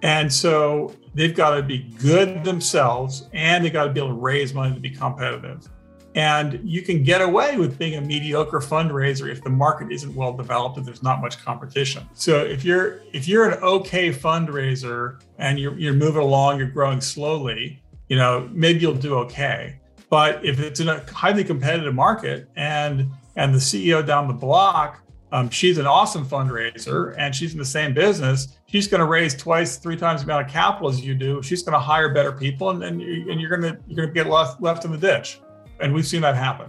And 0.00 0.32
so 0.32 0.94
they've 1.12 1.36
got 1.36 1.56
to 1.56 1.62
be 1.62 1.80
good 2.00 2.42
themselves 2.42 3.28
and 3.34 3.62
they 3.62 3.68
got 3.68 3.84
to 3.84 3.92
be 3.92 4.00
able 4.00 4.14
to 4.14 4.14
raise 4.14 4.54
money 4.54 4.74
to 4.74 4.80
be 4.80 4.88
competitive. 4.88 5.68
And 6.14 6.58
you 6.64 6.80
can 6.80 7.02
get 7.02 7.20
away 7.20 7.58
with 7.58 7.78
being 7.78 7.96
a 7.96 8.00
mediocre 8.00 8.60
fundraiser 8.60 9.30
if 9.30 9.44
the 9.44 9.50
market 9.50 9.92
isn't 9.92 10.14
well 10.14 10.32
developed 10.32 10.78
and 10.78 10.86
there's 10.86 11.02
not 11.02 11.20
much 11.20 11.44
competition. 11.44 12.08
So 12.14 12.42
if 12.42 12.64
you're 12.64 13.02
if 13.12 13.28
you're 13.28 13.50
an 13.50 13.62
okay 13.62 14.10
fundraiser 14.10 15.20
and 15.36 15.58
you're 15.58 15.76
you're 15.78 15.92
moving 15.92 16.22
along, 16.22 16.60
you're 16.60 16.68
growing 16.68 17.02
slowly, 17.02 17.82
you 18.08 18.16
know, 18.16 18.48
maybe 18.52 18.78
you'll 18.78 18.94
do 18.94 19.16
okay. 19.26 19.80
But 20.10 20.44
if 20.44 20.60
it's 20.60 20.80
in 20.80 20.88
a 20.88 21.04
highly 21.10 21.44
competitive 21.44 21.94
market 21.94 22.48
and 22.56 23.10
and 23.36 23.52
the 23.52 23.58
CEO 23.58 24.06
down 24.06 24.28
the 24.28 24.34
block, 24.34 25.02
um, 25.32 25.50
she's 25.50 25.78
an 25.78 25.86
awesome 25.86 26.24
fundraiser 26.24 27.14
and 27.18 27.34
she's 27.34 27.52
in 27.52 27.58
the 27.58 27.64
same 27.64 27.92
business, 27.92 28.56
she's 28.66 28.86
going 28.86 29.00
to 29.00 29.06
raise 29.06 29.34
twice, 29.34 29.76
three 29.76 29.96
times 29.96 30.20
the 30.20 30.26
amount 30.26 30.46
of 30.46 30.52
capital 30.52 30.88
as 30.88 31.04
you 31.04 31.14
do. 31.14 31.42
She's 31.42 31.62
going 31.62 31.72
to 31.72 31.80
hire 31.80 32.14
better 32.14 32.32
people, 32.32 32.70
and 32.70 32.82
and, 32.84 33.00
you, 33.00 33.30
and 33.30 33.40
you're 33.40 33.50
going 33.50 33.62
to 33.62 33.80
you're 33.88 33.96
going 33.96 34.08
to 34.08 34.14
get 34.14 34.30
left 34.30 34.60
left 34.60 34.84
in 34.84 34.92
the 34.92 34.98
ditch. 34.98 35.40
And 35.80 35.92
we've 35.92 36.06
seen 36.06 36.20
that 36.22 36.36
happen. 36.36 36.68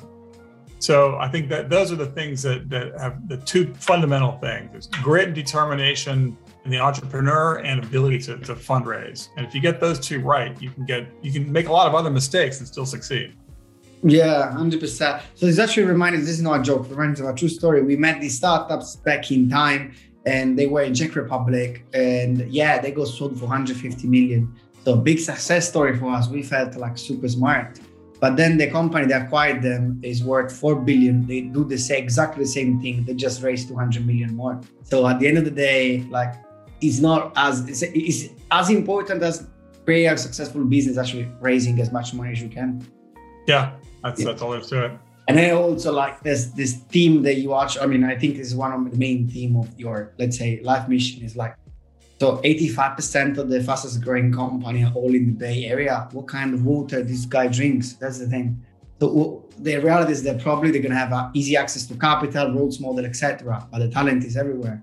So 0.80 1.16
I 1.18 1.28
think 1.28 1.50
that 1.50 1.70
those 1.70 1.92
are 1.92 1.96
the 1.96 2.08
things 2.08 2.42
that 2.42 2.70
that 2.70 3.00
have 3.00 3.28
the 3.28 3.38
two 3.38 3.74
fundamental 3.76 4.34
things: 4.40 4.76
is 4.76 4.88
grit 4.88 5.28
and 5.28 5.36
determination 5.36 6.38
in 6.66 6.72
the 6.72 6.80
entrepreneur 6.80 7.58
and 7.60 7.84
ability 7.84 8.20
to, 8.20 8.38
to 8.40 8.56
fundraise. 8.56 9.30
And 9.38 9.46
if 9.46 9.54
you 9.54 9.62
get 9.62 9.80
those 9.80 10.00
two 10.00 10.20
right, 10.20 10.60
you 10.62 10.72
can 10.72 10.86
get 10.86 11.08
you 11.22 11.32
can 11.32 11.52
make 11.52 11.68
a 11.68 11.72
lot 11.72 11.88
of 11.88 11.96
other 11.96 12.10
mistakes 12.10 12.60
and 12.60 12.68
still 12.68 12.86
succeed. 12.86 13.36
Yeah, 14.04 14.52
hundred 14.52 14.80
percent. 14.80 15.24
So 15.36 15.46
this 15.46 15.60
actually 15.60 15.86
reminded. 15.86 16.22
This 16.22 16.30
is 16.30 16.42
not 16.42 16.60
a 16.60 16.64
joke. 16.64 16.90
Reminds 16.90 17.20
of 17.20 17.28
a 17.28 17.34
true 17.34 17.48
story. 17.48 17.84
We 17.84 17.96
met 17.96 18.20
these 18.20 18.36
startups 18.36 18.98
back 18.98 19.32
in 19.32 19.50
time, 19.50 19.94
and 20.26 20.58
they 20.58 20.68
were 20.68 20.82
in 20.82 20.94
Czech 20.94 21.16
Republic, 21.16 21.86
and 21.94 22.40
yeah, 22.52 22.80
they 22.82 22.92
got 22.92 23.08
sold 23.08 23.40
for 23.40 23.46
150 23.46 24.08
million. 24.08 24.54
So 24.84 24.96
big 24.96 25.20
success 25.20 25.70
story 25.70 25.98
for 25.98 26.12
us. 26.12 26.28
We 26.28 26.44
felt 26.44 26.76
like 26.76 26.98
super 26.98 27.28
smart. 27.28 27.80
But 28.20 28.38
then 28.38 28.58
the 28.58 28.70
company 28.70 29.08
that 29.08 29.24
acquired 29.24 29.62
them 29.62 30.00
is 30.02 30.24
worth 30.24 30.56
four 30.56 30.76
billion. 30.76 31.28
They 31.28 31.42
do 31.42 31.64
the 31.64 31.78
same, 31.78 32.04
exactly 32.04 32.44
the 32.44 32.50
same 32.50 32.80
thing. 32.80 33.04
They 33.04 33.14
just 33.14 33.44
raised 33.44 33.68
200 33.68 34.06
million 34.06 34.36
more. 34.36 34.62
So 34.84 35.08
at 35.08 35.20
the 35.20 35.28
end 35.28 35.38
of 35.38 35.46
the 35.46 35.52
day, 35.52 36.02
like 36.10 36.34
is 36.88 37.02
not 37.02 37.34
as 37.36 37.68
is 37.70 38.32
as 38.52 38.70
important 38.70 39.22
as 39.24 39.48
create 39.86 40.06
a 40.06 40.18
successful 40.18 40.64
business 40.66 40.98
actually 40.98 41.30
raising 41.40 41.80
as 41.80 41.92
much 41.92 42.14
money 42.14 42.32
as 42.32 42.42
you 42.42 42.50
can. 42.50 42.86
Yeah, 43.48 43.74
that's 44.04 44.20
yeah. 44.20 44.28
that's 44.28 44.42
all 44.42 44.52
there's 44.52 44.68
to 44.70 44.86
it. 44.86 44.92
And 45.28 45.38
then 45.38 45.56
also 45.56 45.92
like 45.92 46.22
this 46.22 46.48
this 46.48 46.74
theme 46.90 47.24
that 47.24 47.36
you 47.36 47.50
watch. 47.50 47.78
I 47.80 47.86
mean, 47.86 48.04
I 48.04 48.16
think 48.16 48.38
this 48.38 48.48
is 48.48 48.56
one 48.56 48.72
of 48.72 48.92
the 48.92 48.98
main 48.98 49.28
theme 49.28 49.56
of 49.56 49.68
your 49.80 50.14
let's 50.20 50.38
say 50.38 50.62
life 50.62 50.88
mission 50.88 51.24
is 51.24 51.36
like 51.36 51.56
so 52.20 52.38
85% 52.38 53.38
of 53.40 53.50
the 53.50 53.62
fastest 53.62 54.02
growing 54.02 54.32
company 54.32 54.86
are 54.86 54.94
all 54.94 55.14
in 55.14 55.26
the 55.26 55.32
Bay 55.34 55.66
Area. 55.66 56.08
What 56.14 56.28
kind 56.28 56.54
of 56.54 56.64
water 56.64 57.04
this 57.04 57.26
guy 57.26 57.48
drinks? 57.48 57.94
That's 57.94 58.20
the 58.20 58.28
thing. 58.28 58.64
So 59.02 59.44
the 59.60 59.78
reality 59.78 60.14
is 60.14 60.24
that 60.24 60.42
probably 60.42 60.72
they're 60.72 60.82
gonna 60.82 60.96
have 60.96 61.32
easy 61.34 61.58
access 61.58 61.86
to 61.88 61.96
capital, 61.96 62.54
roads 62.54 62.80
model, 62.80 63.06
etc. 63.06 63.68
But 63.70 63.80
the 63.80 63.90
talent 63.90 64.24
is 64.24 64.38
everywhere. 64.38 64.82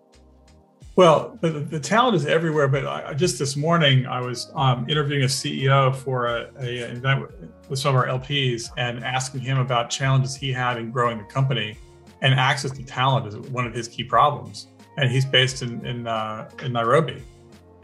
Well, 0.95 1.39
the, 1.41 1.49
the, 1.49 1.81
talent 1.81 2.17
is 2.17 2.27
everywhere. 2.27 2.69
But 2.69 2.87
I, 2.87 3.15
just 3.15 3.39
this 3.39 3.57
morning, 3.57 4.07
I 4.07 4.21
was 4.21 4.51
um, 4.55 4.87
interviewing 4.91 5.23
a 5.23 5.27
CEO 5.27 5.95
for 5.95 6.27
a, 6.27 6.51
a, 6.61 6.83
an 6.83 6.97
event 6.99 7.31
with 7.69 7.79
some 7.79 7.97
of 7.97 8.03
our 8.03 8.09
LPs 8.09 8.71
and 8.77 9.03
asking 9.03 9.41
him 9.41 9.59
about 9.59 9.89
challenges 9.89 10.35
he 10.35 10.53
had 10.53 10.77
in 10.77 10.91
growing 10.91 11.19
the 11.19 11.25
company. 11.25 11.79
And 12.21 12.35
access 12.35 12.73
to 12.73 12.85
talent 12.85 13.27
is 13.27 13.37
one 13.51 13.67
of 13.67 13.75
his 13.75 13.89
key 13.89 14.05
problems. 14.05 14.69
And 14.99 15.11
he's 15.11 15.25
based 15.25 15.63
in 15.63 15.85
in, 15.87 16.07
uh, 16.07 16.51
in 16.63 16.73
Nairobi. 16.73 17.23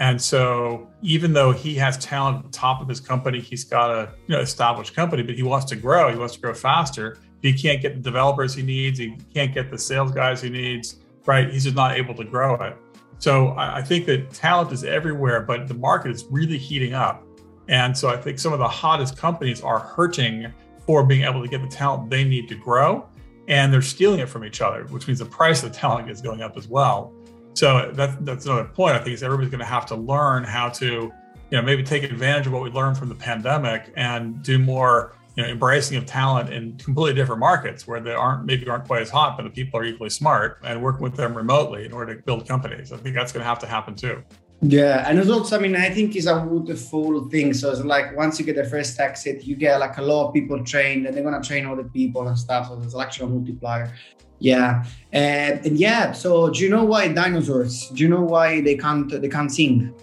And 0.00 0.21
so, 0.21 0.88
even 1.03 1.33
though 1.33 1.50
he 1.50 1.75
has 1.77 1.99
talent 1.99 2.38
at 2.38 2.45
the 2.45 2.57
top 2.57 2.81
of 2.81 2.88
his 2.88 3.00
company, 3.00 3.41
he's 3.41 3.65
got 3.65 3.91
a 3.91 4.12
you 4.27 4.35
know 4.35 4.41
established 4.41 4.95
company, 4.95 5.23
but 5.23 5.35
he 5.35 5.43
wants 5.43 5.67
to 5.67 5.77
grow. 5.77 6.12
He 6.12 6.19
wants 6.19 6.35
to 6.35 6.41
grow 6.41 6.55
faster. 6.55 7.19
He 7.41 7.53
can't 7.53 7.81
get 7.81 7.95
the 7.95 8.00
developers 8.00 8.55
he 8.55 8.62
needs. 8.62 8.99
He 8.99 9.17
can't 9.35 9.53
get 9.55 9.71
the 9.71 9.79
sales 9.79 10.12
guys 10.12 10.43
he 10.43 10.50
needs. 10.50 10.97
Right? 11.27 11.50
He's 11.50 11.65
just 11.65 11.77
not 11.77 11.97
able 11.97 12.15
to 12.15 12.25
grow 12.25 12.55
it. 12.57 12.77
So 13.19 13.55
I 13.57 13.83
think 13.83 14.07
that 14.07 14.31
talent 14.31 14.73
is 14.73 14.85
everywhere, 14.85 15.41
but 15.41 15.67
the 15.67 15.75
market 15.75 16.13
is 16.13 16.25
really 16.31 16.59
heating 16.59 16.95
up. 16.95 17.27
And 17.69 17.97
so 17.97 18.09
I 18.09 18.17
think 18.17 18.39
some 18.39 18.53
of 18.53 18.59
the 18.59 18.69
hottest 18.69 19.17
companies 19.17 19.61
are 19.61 19.79
hurting 19.79 20.53
for 20.87 21.05
being 21.05 21.25
able 21.25 21.43
to 21.43 21.49
get 21.49 21.61
the 21.61 21.69
talent 21.69 22.11
they 22.11 22.25
need 22.25 22.49
to 22.49 22.55
grow. 22.55 23.09
And 23.49 23.73
they're 23.73 23.83
stealing 23.83 24.21
it 24.21 24.29
from 24.29 24.45
each 24.45 24.61
other, 24.61 24.85
which 24.85 25.07
means 25.07 25.19
the 25.19 25.25
price 25.25 25.63
of 25.63 25.73
the 25.73 25.79
talent 25.79 26.11
is 26.11 26.21
going 26.21 26.43
up 26.43 26.57
as 26.57 26.69
well. 26.69 27.13
So 27.55 27.91
that's 27.93 28.15
that's 28.21 28.47
another 28.47 28.67
point. 28.67 28.95
I 28.95 28.99
think 28.99 29.15
is 29.15 29.23
everybody's 29.23 29.51
going 29.51 29.61
to 29.61 29.67
have 29.67 29.85
to 29.87 29.97
learn 29.97 30.45
how 30.45 30.69
to, 30.69 30.87
you 30.87 31.13
know, 31.51 31.63
maybe 31.63 31.83
take 31.83 32.05
advantage 32.05 32.47
of 32.47 32.53
what 32.53 32.63
we 32.63 32.71
learned 32.71 32.97
from 32.97 33.09
the 33.09 33.15
pandemic 33.15 33.93
and 33.97 34.43
do 34.43 34.59
more 34.59 35.17
you 35.38 35.45
know, 35.45 35.50
embracing 35.50 35.97
of 35.97 36.04
talent 36.04 36.52
in 36.52 36.76
completely 36.78 37.14
different 37.14 37.38
markets 37.38 37.87
where 37.87 38.00
they 38.00 38.11
aren't 38.12 38.45
maybe 38.45 38.68
aren't 38.68 38.88
quite 38.88 39.02
as 39.02 39.09
hot, 39.09 39.37
but 39.37 39.45
the 39.45 39.50
people 39.50 39.78
are 39.78 39.85
equally 39.85 40.11
smart 40.11 40.59
and 40.64 40.83
working 40.83 41.04
with 41.04 41.14
them 41.14 41.33
remotely 41.33 41.85
in 41.87 41.92
order 41.92 42.16
to 42.16 42.23
build 42.23 42.49
companies. 42.49 42.92
I 42.92 42.97
think 42.97 43.14
that's 43.14 43.30
going 43.30 43.42
to 43.42 43.49
have 43.49 43.61
to 43.61 43.66
happen 43.68 43.95
too. 43.95 44.21
Yeah, 44.62 45.09
and 45.09 45.16
it's 45.16 45.30
also, 45.30 45.57
I 45.57 45.61
mean, 45.61 45.76
I 45.76 45.90
think 45.90 46.16
it's 46.16 46.26
a 46.26 46.35
wonderful 46.45 47.28
thing. 47.28 47.54
So 47.54 47.71
it's 47.71 47.85
like 47.85 48.16
once 48.16 48.40
you 48.40 48.45
get 48.45 48.57
the 48.57 48.64
first 48.64 48.99
exit, 48.99 49.45
you 49.45 49.54
get 49.54 49.78
like 49.78 49.99
a 49.99 50.02
lot 50.02 50.26
of 50.26 50.35
people 50.35 50.59
trained, 50.64 51.07
and 51.07 51.16
they're 51.16 51.23
gonna 51.23 51.40
train 51.40 51.66
other 51.66 51.85
people 51.85 52.26
and 52.26 52.37
stuff. 52.37 52.66
So 52.66 52.75
there's 52.75 52.97
actually 52.97 53.26
a 53.26 53.35
multiplier. 53.37 53.95
Yeah, 54.40 54.85
and, 55.12 55.64
and 55.64 55.78
yeah. 55.78 56.11
So 56.11 56.50
do 56.50 56.64
you 56.64 56.68
know 56.68 56.83
why 56.83 57.07
dinosaurs? 57.07 57.90
Do 57.90 58.02
you 58.02 58.09
know 58.09 58.23
why 58.23 58.61
they 58.61 58.76
can't 58.76 59.09
they 59.09 59.28
can't 59.28 59.52
sing? 59.52 59.95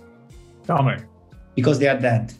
Tell 0.65 0.81
me. 0.81 0.95
Because 1.55 1.77
they 1.77 1.89
are 1.89 1.99
dead. 1.99 2.33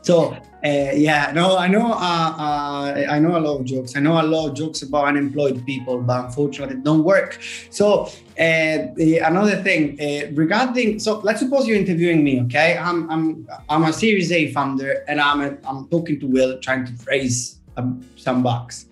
So 0.00 0.34
uh, 0.64 0.90
yeah, 0.92 1.30
no, 1.32 1.56
I 1.56 1.68
know. 1.68 1.92
Uh, 1.92 2.34
uh, 2.36 3.06
I 3.08 3.18
know 3.20 3.38
a 3.38 3.38
lot 3.38 3.60
of 3.60 3.64
jokes. 3.64 3.96
I 3.96 4.00
know 4.00 4.20
a 4.20 4.22
lot 4.22 4.48
of 4.48 4.56
jokes 4.56 4.82
about 4.82 5.04
unemployed 5.06 5.64
people, 5.64 6.00
but 6.00 6.24
unfortunately, 6.26 6.76
it 6.76 6.82
don't 6.82 7.04
work. 7.04 7.38
So 7.70 8.10
the, 8.36 9.20
another 9.24 9.62
thing 9.62 9.96
regarding, 10.34 10.98
so 10.98 11.20
let's 11.20 11.40
suppose 11.40 11.68
you're 11.68 11.76
interviewing 11.76 12.24
me. 12.24 12.42
Okay, 12.42 12.76
I'm 12.76 13.08
I'm 13.08 13.48
I'm 13.68 13.84
a 13.84 13.92
Series 13.92 14.32
A 14.32 14.52
founder, 14.52 15.04
and 15.06 15.20
I'm 15.20 15.40
a, 15.40 15.56
I'm 15.64 15.88
talking 15.88 16.18
to 16.20 16.26
Will, 16.26 16.58
trying 16.58 16.86
to 16.86 16.92
raise 17.06 17.60
um, 17.76 18.04
some 18.16 18.42
bucks. 18.42 18.86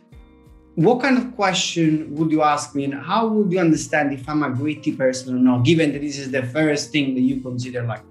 What 0.76 1.00
kind 1.00 1.18
of 1.18 1.34
question 1.34 2.14
would 2.14 2.30
you 2.30 2.42
ask 2.42 2.76
me, 2.76 2.84
and 2.84 2.94
how 2.94 3.26
would 3.26 3.50
you 3.50 3.58
understand 3.58 4.12
if 4.12 4.28
I'm 4.28 4.44
a 4.44 4.50
gritty 4.50 4.94
person 4.94 5.34
or 5.34 5.40
not? 5.40 5.64
Given 5.64 5.92
that 5.94 6.02
this 6.02 6.18
is 6.18 6.30
the 6.30 6.44
first 6.44 6.92
thing 6.92 7.14
that 7.16 7.22
you 7.22 7.40
consider 7.40 7.82
like 7.82 8.02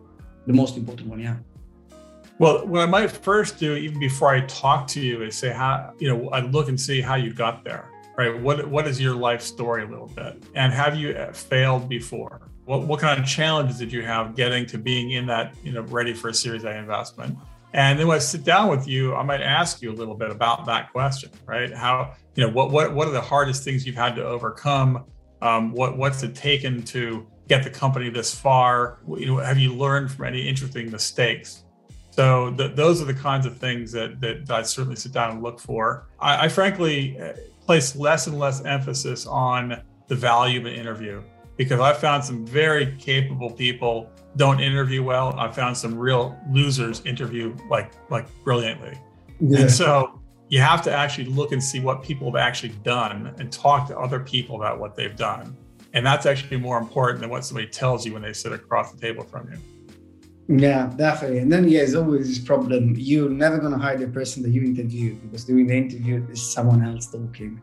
the 0.46 0.54
most 0.54 0.76
important 0.76 1.08
one, 1.08 1.22
yeah. 1.22 1.38
Well, 2.38 2.68
what 2.68 2.82
I 2.82 2.86
might 2.86 3.12
first 3.12 3.60
do, 3.60 3.76
even 3.76 4.00
before 4.00 4.30
I 4.30 4.42
talk 4.42 4.88
to 4.88 5.00
you, 5.00 5.24
is 5.24 5.38
say 5.38 5.52
how 5.52 5.94
you 6.00 6.10
know 6.10 6.30
I 6.30 6.42
look 6.42 6.68
and 6.68 6.80
see 6.80 7.00
how 7.00 7.16
you 7.16 7.34
got 7.34 7.64
there, 7.64 7.90
right? 8.18 8.38
What 8.38 8.68
what 8.68 8.88
is 8.88 9.00
your 9.00 9.16
life 9.16 9.42
story 9.42 9.84
a 9.84 9.88
little 9.88 10.08
bit, 10.08 10.44
and 10.54 10.74
have 10.74 10.98
you 10.98 11.12
uh, 11.12 11.32
failed 11.32 11.88
before? 11.88 12.50
What 12.66 12.88
what 12.88 13.00
kind 13.00 13.20
of 13.20 13.26
challenges 13.26 13.78
did 13.78 13.92
you 13.92 14.02
have 14.02 14.36
getting 14.36 14.66
to 14.68 14.78
being 14.78 15.12
in 15.12 15.26
that 15.28 15.56
you 15.64 15.72
know 15.72 15.84
ready 15.84 16.14
for 16.14 16.28
a 16.30 16.34
Series 16.34 16.66
A 16.66 16.76
investment? 16.78 17.38
And 17.72 18.00
then 18.00 18.08
when 18.08 18.16
I 18.16 18.20
sit 18.20 18.44
down 18.44 18.70
with 18.70 18.88
you, 18.88 19.16
I 19.16 19.24
might 19.24 19.42
ask 19.42 19.82
you 19.82 19.92
a 19.92 19.96
little 19.96 20.16
bit 20.16 20.30
about 20.30 20.66
that 20.66 20.92
question, 20.92 21.30
right? 21.46 21.74
How 21.74 22.16
you 22.36 22.46
know 22.46 22.52
what 22.52 22.70
what 22.70 22.94
what 22.94 23.08
are 23.08 23.12
the 23.12 23.22
hardest 23.22 23.64
things 23.64 23.86
you've 23.86 23.96
had 23.96 24.14
to 24.18 24.26
overcome? 24.26 25.06
Um, 25.42 25.72
what 25.72 25.98
what's 25.98 26.22
it 26.24 26.36
taken 26.36 26.84
to 26.84 27.26
get 27.48 27.64
the 27.64 27.70
company 27.70 28.10
this 28.10 28.36
far? 28.36 29.00
You 29.08 29.26
know, 29.26 29.38
have 29.38 29.58
you 29.58 29.74
learned 29.74 30.12
from 30.12 30.26
any 30.26 30.46
interesting 30.46 30.92
mistakes? 30.92 31.64
So 32.16 32.52
the, 32.52 32.70
those 32.70 33.02
are 33.02 33.06
the 33.06 33.14
kinds 33.14 33.46
of 33.46 33.58
things 33.58 33.92
that, 33.92 34.22
that 34.22 34.50
I 34.50 34.62
certainly 34.62 34.96
sit 34.96 35.12
down 35.12 35.32
and 35.32 35.44
look 35.44 35.60
for. 35.60 36.08
I, 36.18 36.46
I 36.46 36.48
frankly 36.48 37.20
uh, 37.20 37.34
place 37.66 37.94
less 37.94 38.28
and 38.28 38.40
less 38.40 38.64
emphasis 38.64 39.26
on 39.26 39.82
the 40.08 40.16
value 40.16 40.62
of 40.62 40.66
an 40.66 40.72
interview 40.72 41.22
because 41.58 41.82
I 41.82 41.92
found 41.92 42.24
some 42.24 42.46
very 42.46 42.96
capable 42.96 43.52
people 43.52 44.10
don't 44.38 44.62
interview 44.62 45.04
well. 45.04 45.38
I 45.38 45.52
found 45.52 45.76
some 45.76 46.00
real 46.00 46.40
losers 46.50 47.06
interview 47.06 47.54
like 47.70 47.92
like 48.10 48.28
brilliantly. 48.46 48.98
Yeah. 49.42 49.60
And 49.60 49.72
so 49.72 50.22
you 50.48 50.62
have 50.62 50.82
to 50.84 50.94
actually 50.94 51.26
look 51.26 51.52
and 51.52 51.62
see 51.62 51.82
what 51.82 52.02
people 52.02 52.28
have 52.28 52.38
actually 52.38 52.76
done 52.84 53.36
and 53.40 53.52
talk 53.52 53.90
to 53.90 54.00
other 54.00 54.22
people 54.22 54.56
about 54.56 54.80
what 54.80 54.96
they've 54.96 55.18
done. 55.18 55.58
And 55.92 56.06
that's 56.06 56.26
actually 56.26 56.58
more 56.58 56.78
important 56.78 57.20
than 57.20 57.30
what 57.30 57.44
somebody 57.44 57.68
tells 57.68 58.06
you 58.06 58.14
when 58.14 58.22
they 58.22 58.32
sit 58.32 58.54
across 58.54 58.94
the 58.94 59.02
table 59.02 59.26
from 59.26 59.52
you. 59.52 59.58
Yeah, 60.48 60.92
definitely. 60.96 61.40
And 61.40 61.52
then 61.52 61.68
yeah, 61.68 61.82
it's 61.82 61.96
always 61.96 62.28
this 62.28 62.40
problem. 62.40 62.94
You're 62.96 63.30
never 63.30 63.58
gonna 63.58 63.78
hire 63.78 63.98
the 63.98 64.08
person 64.08 64.44
that 64.44 64.52
you 64.52 64.64
interview 64.64 65.16
because 65.16 65.46
during 65.46 65.68
the 65.68 65.76
interview 65.76 66.26
is 66.30 66.42
someone 66.42 66.84
else 66.84 67.08
talking. 67.08 67.62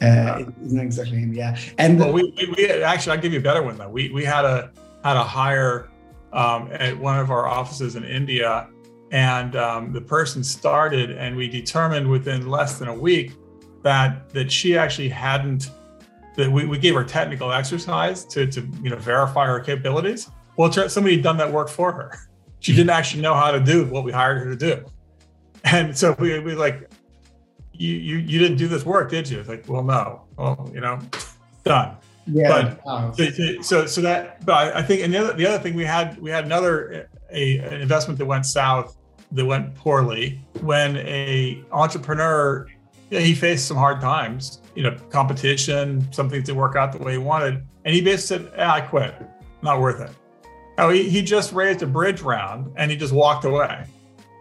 Uh, 0.00 0.44
it's 0.60 0.72
not 0.72 0.84
exactly 0.84 1.18
him. 1.18 1.32
Yeah. 1.32 1.56
And 1.78 2.00
well, 2.00 2.12
we, 2.12 2.34
we, 2.36 2.54
we, 2.56 2.68
actually 2.82 3.16
I'll 3.16 3.22
give 3.22 3.32
you 3.32 3.38
a 3.38 3.42
better 3.42 3.62
one 3.62 3.76
though. 3.76 3.88
We 3.88 4.10
we 4.10 4.24
had 4.24 4.44
a 4.44 4.72
had 5.04 5.16
a 5.16 5.22
hire 5.22 5.90
um, 6.32 6.68
at 6.72 6.98
one 6.98 7.20
of 7.20 7.30
our 7.30 7.46
offices 7.46 7.94
in 7.94 8.02
India, 8.04 8.68
and 9.12 9.54
um, 9.54 9.92
the 9.92 10.00
person 10.00 10.42
started, 10.42 11.12
and 11.12 11.36
we 11.36 11.48
determined 11.48 12.08
within 12.10 12.48
less 12.48 12.80
than 12.80 12.88
a 12.88 12.94
week 12.94 13.34
that 13.82 14.28
that 14.30 14.50
she 14.50 14.76
actually 14.76 15.08
hadn't 15.08 15.70
that 16.36 16.50
we, 16.50 16.64
we 16.64 16.78
gave 16.78 16.94
her 16.94 17.04
technical 17.04 17.52
exercise 17.52 18.24
to 18.24 18.44
to 18.46 18.68
you 18.82 18.90
know 18.90 18.96
verify 18.96 19.46
her 19.46 19.60
capabilities 19.60 20.30
well, 20.56 20.70
somebody 20.72 21.16
had 21.16 21.24
done 21.24 21.36
that 21.38 21.52
work 21.52 21.68
for 21.68 21.92
her. 21.92 22.12
She 22.60 22.72
didn't 22.72 22.88
hmm. 22.88 22.98
actually 22.98 23.22
know 23.22 23.34
how 23.34 23.50
to 23.50 23.60
do 23.60 23.86
what 23.86 24.04
we 24.04 24.12
hired 24.12 24.38
her 24.38 24.50
to 24.50 24.56
do. 24.56 24.84
And 25.64 25.96
so 25.96 26.14
we, 26.18 26.38
we 26.40 26.54
like, 26.54 26.90
you, 27.72 27.94
you, 27.94 28.16
you 28.18 28.38
didn't 28.38 28.58
do 28.58 28.68
this 28.68 28.84
work, 28.84 29.10
did 29.10 29.28
you? 29.28 29.40
It's 29.40 29.48
like, 29.48 29.68
well, 29.68 29.82
no. 29.82 30.22
Well, 30.36 30.70
you 30.72 30.80
know, 30.80 30.98
done. 31.64 31.96
Yeah. 32.26 32.76
But 32.84 33.16
so, 33.16 33.62
so, 33.62 33.86
so 33.86 34.00
that, 34.02 34.44
but 34.46 34.74
I 34.76 34.82
think, 34.82 35.02
and 35.02 35.12
the 35.12 35.18
other, 35.18 35.32
the 35.32 35.46
other 35.46 35.58
thing 35.58 35.74
we 35.74 35.84
had, 35.84 36.20
we 36.20 36.30
had 36.30 36.44
another, 36.44 37.08
a, 37.30 37.58
an 37.58 37.80
investment 37.80 38.18
that 38.18 38.26
went 38.26 38.46
south 38.46 38.96
that 39.32 39.44
went 39.44 39.74
poorly 39.74 40.40
when 40.60 40.98
a 40.98 41.64
entrepreneur, 41.72 42.66
he 43.10 43.34
faced 43.34 43.66
some 43.66 43.76
hard 43.76 44.00
times, 44.00 44.60
you 44.74 44.82
know, 44.82 44.96
competition, 45.10 46.06
some 46.12 46.28
things 46.28 46.44
didn't 46.44 46.58
work 46.58 46.76
out 46.76 46.92
the 46.92 46.98
way 46.98 47.12
he 47.12 47.18
wanted. 47.18 47.66
And 47.84 47.94
he 47.94 48.00
basically 48.00 48.46
said, 48.46 48.54
ah, 48.58 48.74
I 48.74 48.80
quit. 48.80 49.14
Not 49.62 49.80
worth 49.80 50.00
it. 50.00 50.10
Oh, 50.78 50.90
he, 50.90 51.08
he 51.08 51.22
just 51.22 51.52
raised 51.52 51.82
a 51.82 51.86
bridge 51.86 52.22
round 52.22 52.72
and 52.76 52.90
he 52.90 52.96
just 52.96 53.12
walked 53.12 53.44
away. 53.44 53.86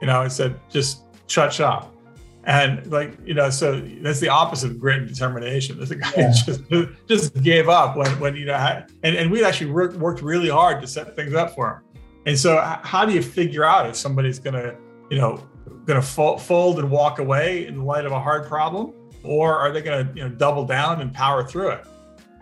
You 0.01 0.07
know, 0.07 0.21
and 0.21 0.31
said, 0.31 0.59
just 0.69 1.03
shut 1.27 1.53
shop. 1.53 1.95
And 2.43 2.91
like, 2.91 3.15
you 3.23 3.35
know, 3.35 3.51
so 3.51 3.79
that's 4.01 4.19
the 4.19 4.29
opposite 4.29 4.71
of 4.71 4.79
grit 4.79 4.97
and 4.97 5.07
determination. 5.07 5.77
There's 5.77 5.91
a 5.91 5.95
guy 5.95 6.11
yeah. 6.17 6.31
just 6.31 6.61
just 7.07 7.43
gave 7.43 7.69
up 7.69 7.95
when, 7.95 8.19
when 8.19 8.35
you 8.35 8.45
know, 8.45 8.83
and, 9.03 9.15
and 9.15 9.29
we 9.29 9.43
actually 9.43 9.71
worked, 9.71 9.95
worked 9.97 10.21
really 10.21 10.49
hard 10.49 10.81
to 10.81 10.87
set 10.87 11.15
things 11.15 11.35
up 11.35 11.53
for 11.53 11.69
him. 11.69 12.01
And 12.25 12.37
so 12.37 12.59
how 12.83 13.05
do 13.05 13.13
you 13.13 13.21
figure 13.21 13.63
out 13.63 13.87
if 13.87 13.95
somebody's 13.95 14.39
going 14.39 14.53
to, 14.53 14.75
you 15.09 15.17
know, 15.17 15.43
going 15.85 16.01
to 16.01 16.07
fold 16.07 16.79
and 16.79 16.89
walk 16.89 17.19
away 17.19 17.67
in 17.67 17.77
the 17.77 17.83
light 17.83 18.05
of 18.05 18.11
a 18.11 18.19
hard 18.19 18.47
problem? 18.47 18.93
Or 19.23 19.55
are 19.55 19.71
they 19.71 19.81
going 19.81 20.07
to, 20.07 20.13
you 20.15 20.23
know, 20.23 20.29
double 20.29 20.65
down 20.65 21.01
and 21.01 21.13
power 21.13 21.45
through 21.45 21.71
it? 21.71 21.85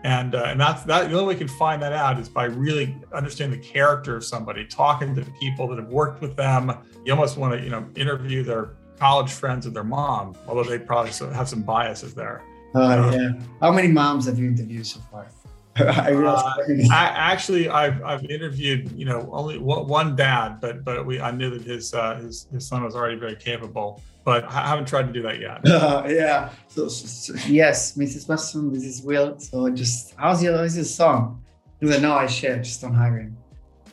And 0.04 0.34
uh, 0.34 0.44
and 0.46 0.60
that's 0.60 0.82
that 0.84 1.10
the 1.10 1.14
only 1.14 1.26
way 1.26 1.32
you 1.34 1.46
can 1.46 1.56
find 1.56 1.82
that 1.82 1.92
out 1.92 2.18
is 2.18 2.28
by 2.28 2.44
really 2.44 2.96
understanding 3.12 3.60
the 3.60 3.66
character 3.66 4.16
of 4.16 4.24
somebody 4.24 4.64
talking 4.64 5.14
to 5.14 5.20
the 5.20 5.30
people 5.32 5.68
that 5.68 5.78
have 5.78 5.88
worked 5.88 6.22
with 6.22 6.36
them. 6.36 6.72
You 7.04 7.12
almost 7.12 7.36
want 7.36 7.54
to 7.54 7.62
you 7.62 7.70
know 7.70 7.86
interview 7.96 8.42
their 8.42 8.76
college 8.98 9.30
friends 9.30 9.64
of 9.64 9.72
their 9.72 9.84
mom 9.84 10.36
although 10.46 10.62
they 10.62 10.78
probably 10.78 11.10
have 11.34 11.48
some 11.48 11.62
biases 11.62 12.14
there. 12.14 12.42
Uh, 12.74 13.10
yeah. 13.14 13.30
How 13.60 13.72
many 13.72 13.88
moms 13.88 14.26
have 14.26 14.38
you 14.38 14.46
interviewed 14.46 14.86
so 14.86 15.00
far? 15.10 15.26
I, 15.76 16.12
uh, 16.12 16.54
I, 16.90 17.06
actually 17.14 17.68
I've, 17.68 18.02
I've 18.02 18.24
interviewed 18.24 18.90
you 18.92 19.04
know 19.04 19.28
only 19.32 19.58
one 19.58 20.16
dad 20.16 20.60
but 20.60 20.84
but 20.84 21.06
we 21.06 21.20
I 21.20 21.30
knew 21.30 21.50
that 21.50 21.62
his 21.62 21.94
uh, 21.94 22.16
his 22.16 22.46
his 22.52 22.66
son 22.66 22.82
was 22.82 22.96
already 22.96 23.16
very 23.16 23.36
capable 23.36 24.02
but 24.24 24.44
I 24.44 24.68
haven't 24.68 24.86
tried 24.86 25.06
to 25.06 25.12
do 25.12 25.22
that 25.22 25.40
yet. 25.40 25.66
Uh, 25.66 26.04
yeah. 26.08 26.50
So, 26.68 26.88
so, 26.88 27.34
yes, 27.48 27.96
Mrs. 27.96 28.28
Weston, 28.28 28.72
this 28.72 28.84
is 28.84 29.02
Will. 29.02 29.38
So 29.38 29.70
just 29.70 30.14
how's 30.16 30.42
your 30.42 30.56
how's 30.58 30.76
your 30.76 30.84
son? 30.84 31.38
He 31.78 31.86
was 31.86 31.94
like, 31.94 32.02
no, 32.02 32.14
I 32.14 32.26
share, 32.26 32.58
just 32.58 32.80
don't 32.82 32.94
hire 32.94 33.18
him. 33.18 33.36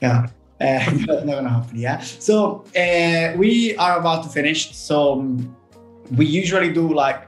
Yeah. 0.02 0.28
Uh, 0.60 0.84
not 1.06 1.24
gonna 1.28 1.48
happen. 1.48 1.78
Yeah. 1.78 2.00
So 2.00 2.66
uh, 2.76 3.38
we 3.38 3.78
are 3.78 4.00
about 4.00 4.24
to 4.24 4.30
finish. 4.30 4.76
So 4.76 5.20
um, 5.20 5.56
we 6.16 6.26
usually 6.26 6.74
do 6.74 6.92
like 6.92 7.28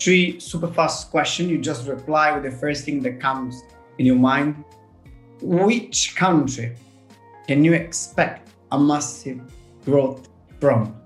three 0.00 0.40
super 0.40 0.66
fast 0.66 1.12
questions. 1.12 1.50
You 1.50 1.58
just 1.58 1.86
reply 1.86 2.32
with 2.32 2.42
the 2.42 2.50
first 2.50 2.84
thing 2.84 3.00
that 3.04 3.20
comes 3.20 3.62
in 3.98 4.06
your 4.06 4.16
mind. 4.16 4.64
Which 5.40 6.16
country 6.16 6.74
can 7.46 7.62
you 7.64 7.74
expect 7.74 8.50
a 8.72 8.78
massive 8.80 9.40
growth 9.84 10.28
from? 10.58 10.96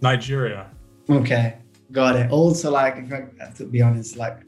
Nigeria. 0.00 0.70
Okay, 1.08 1.56
got 1.92 2.16
it. 2.16 2.30
Also, 2.30 2.70
like, 2.70 3.08
to 3.56 3.64
be 3.64 3.82
honest, 3.82 4.16
like, 4.16 4.38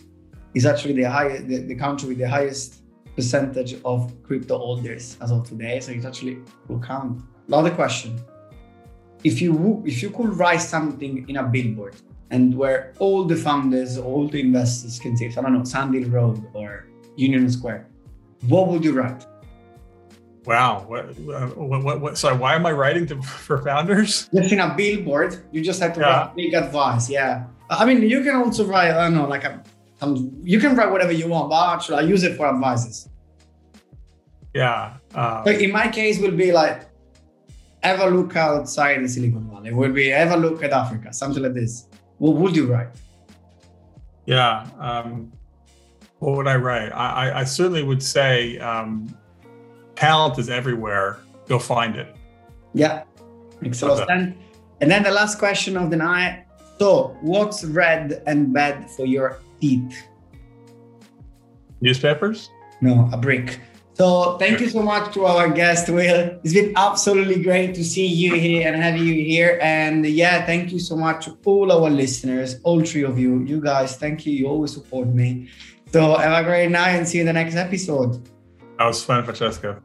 it's 0.54 0.64
actually 0.64 0.94
the 0.94 1.10
highest, 1.10 1.48
the, 1.48 1.58
the 1.58 1.74
country 1.74 2.10
with 2.10 2.18
the 2.18 2.28
highest 2.28 2.82
percentage 3.16 3.76
of 3.84 4.12
crypto 4.22 4.58
holders 4.58 5.16
as 5.20 5.30
of 5.30 5.48
today. 5.48 5.80
So 5.80 5.92
it 5.92 6.04
actually 6.04 6.38
will 6.68 6.80
count. 6.80 7.22
Another 7.48 7.70
question: 7.70 8.20
If 9.24 9.42
you 9.42 9.82
if 9.86 10.02
you 10.02 10.10
could 10.10 10.36
write 10.36 10.60
something 10.60 11.28
in 11.28 11.36
a 11.36 11.42
billboard 11.42 11.96
and 12.30 12.54
where 12.56 12.94
all 12.98 13.24
the 13.24 13.36
founders, 13.36 13.98
all 13.98 14.28
the 14.28 14.40
investors 14.40 14.98
can 14.98 15.16
see, 15.16 15.26
I 15.26 15.42
don't 15.42 15.52
know, 15.52 15.64
Sand 15.64 15.94
Hill 15.94 16.08
Road 16.08 16.42
or 16.54 16.86
Union 17.16 17.50
Square, 17.50 17.88
what 18.48 18.68
would 18.68 18.84
you 18.84 18.92
write? 18.92 19.26
Wow. 20.44 20.84
What, 20.86 21.16
what, 21.56 21.84
what, 21.84 22.00
what, 22.00 22.18
sorry, 22.18 22.36
why 22.36 22.54
am 22.54 22.66
I 22.66 22.72
writing 22.72 23.06
to, 23.06 23.22
for 23.46 23.58
founders? 23.62 24.28
Just 24.34 24.52
in 24.52 24.60
a 24.60 24.74
billboard, 24.74 25.44
you 25.52 25.62
just 25.62 25.80
have 25.80 25.94
to 25.94 26.00
yeah. 26.00 26.06
write 26.06 26.36
big 26.36 26.54
advice. 26.54 27.08
Yeah. 27.08 27.46
I 27.70 27.84
mean, 27.84 28.02
you 28.02 28.22
can 28.22 28.36
also 28.36 28.66
write, 28.66 28.90
I 28.90 29.04
don't 29.04 29.14
know, 29.14 29.26
like 29.26 29.44
a, 29.44 29.62
um, 30.00 30.36
you 30.42 30.58
can 30.58 30.74
write 30.76 30.90
whatever 30.90 31.12
you 31.12 31.28
want, 31.28 31.50
but 31.50 31.74
actually 31.74 31.98
I 31.98 32.00
use 32.02 32.24
it 32.24 32.36
for 32.36 32.46
advices. 32.48 33.08
Yeah. 34.54 34.96
Um, 35.14 35.46
in 35.46 35.72
my 35.72 35.88
case, 35.88 36.18
will 36.18 36.32
be 36.32 36.52
like, 36.52 36.86
have 37.82 38.00
a 38.00 38.10
look 38.10 38.36
outside 38.36 39.02
the 39.02 39.08
Silicon 39.08 39.48
Valley. 39.48 39.70
It 39.70 39.74
will 39.74 39.92
be 39.92 40.08
have 40.08 40.32
a 40.32 40.36
look 40.36 40.62
at 40.62 40.72
Africa, 40.72 41.12
something 41.12 41.42
like 41.42 41.54
this. 41.54 41.88
What 42.18 42.36
would 42.36 42.54
you 42.54 42.66
write? 42.66 42.88
Yeah. 44.26 44.66
Um, 44.78 45.32
what 46.18 46.36
would 46.36 46.46
I 46.46 46.56
write? 46.56 46.92
I, 46.92 47.30
I, 47.30 47.40
I 47.40 47.44
certainly 47.44 47.82
would 47.82 48.02
say, 48.02 48.58
um, 48.58 49.16
talent 49.96 50.38
is 50.38 50.48
everywhere. 50.48 51.20
Go 51.48 51.58
find 51.58 51.96
it. 51.96 52.14
Yeah, 52.74 53.04
makes 53.60 53.82
a 53.82 53.86
lot 53.86 54.00
of 54.00 54.08
sense. 54.08 54.36
And 54.80 54.90
then 54.90 55.02
the 55.02 55.10
last 55.10 55.38
question 55.38 55.76
of 55.76 55.90
the 55.90 55.96
night. 55.96 56.44
So, 56.78 57.16
what's 57.20 57.64
red 57.64 58.22
and 58.26 58.52
bad 58.52 58.90
for 58.90 59.06
your 59.06 59.38
teeth? 59.60 60.02
Newspapers? 61.80 62.50
No, 62.80 63.08
a 63.12 63.16
brick. 63.16 63.60
So, 63.94 64.36
thank 64.38 64.58
you 64.58 64.68
so 64.68 64.82
much 64.82 65.14
to 65.14 65.26
our 65.26 65.48
guest, 65.50 65.88
Will. 65.88 66.40
It's 66.42 66.54
been 66.54 66.72
absolutely 66.76 67.42
great 67.42 67.74
to 67.74 67.84
see 67.84 68.06
you 68.06 68.34
here 68.34 68.66
and 68.66 68.82
have 68.82 68.96
you 68.96 69.14
here. 69.14 69.60
And 69.62 70.04
yeah, 70.04 70.44
thank 70.44 70.72
you 70.72 70.80
so 70.80 70.96
much 70.96 71.26
to 71.26 71.38
all 71.44 71.70
our 71.70 71.90
listeners, 71.90 72.58
all 72.64 72.84
three 72.84 73.04
of 73.04 73.18
you. 73.18 73.44
You 73.44 73.60
guys, 73.60 73.96
thank 73.96 74.26
you. 74.26 74.32
You 74.32 74.48
always 74.48 74.72
support 74.72 75.06
me. 75.06 75.48
So, 75.92 76.16
have 76.16 76.44
a 76.44 76.48
great 76.48 76.70
night 76.70 76.96
and 76.96 77.06
see 77.06 77.18
you 77.18 77.22
in 77.22 77.26
the 77.26 77.32
next 77.32 77.54
episode. 77.54 78.20
That 78.78 78.86
was 78.86 79.04
fun, 79.04 79.24
Francesco. 79.24 79.80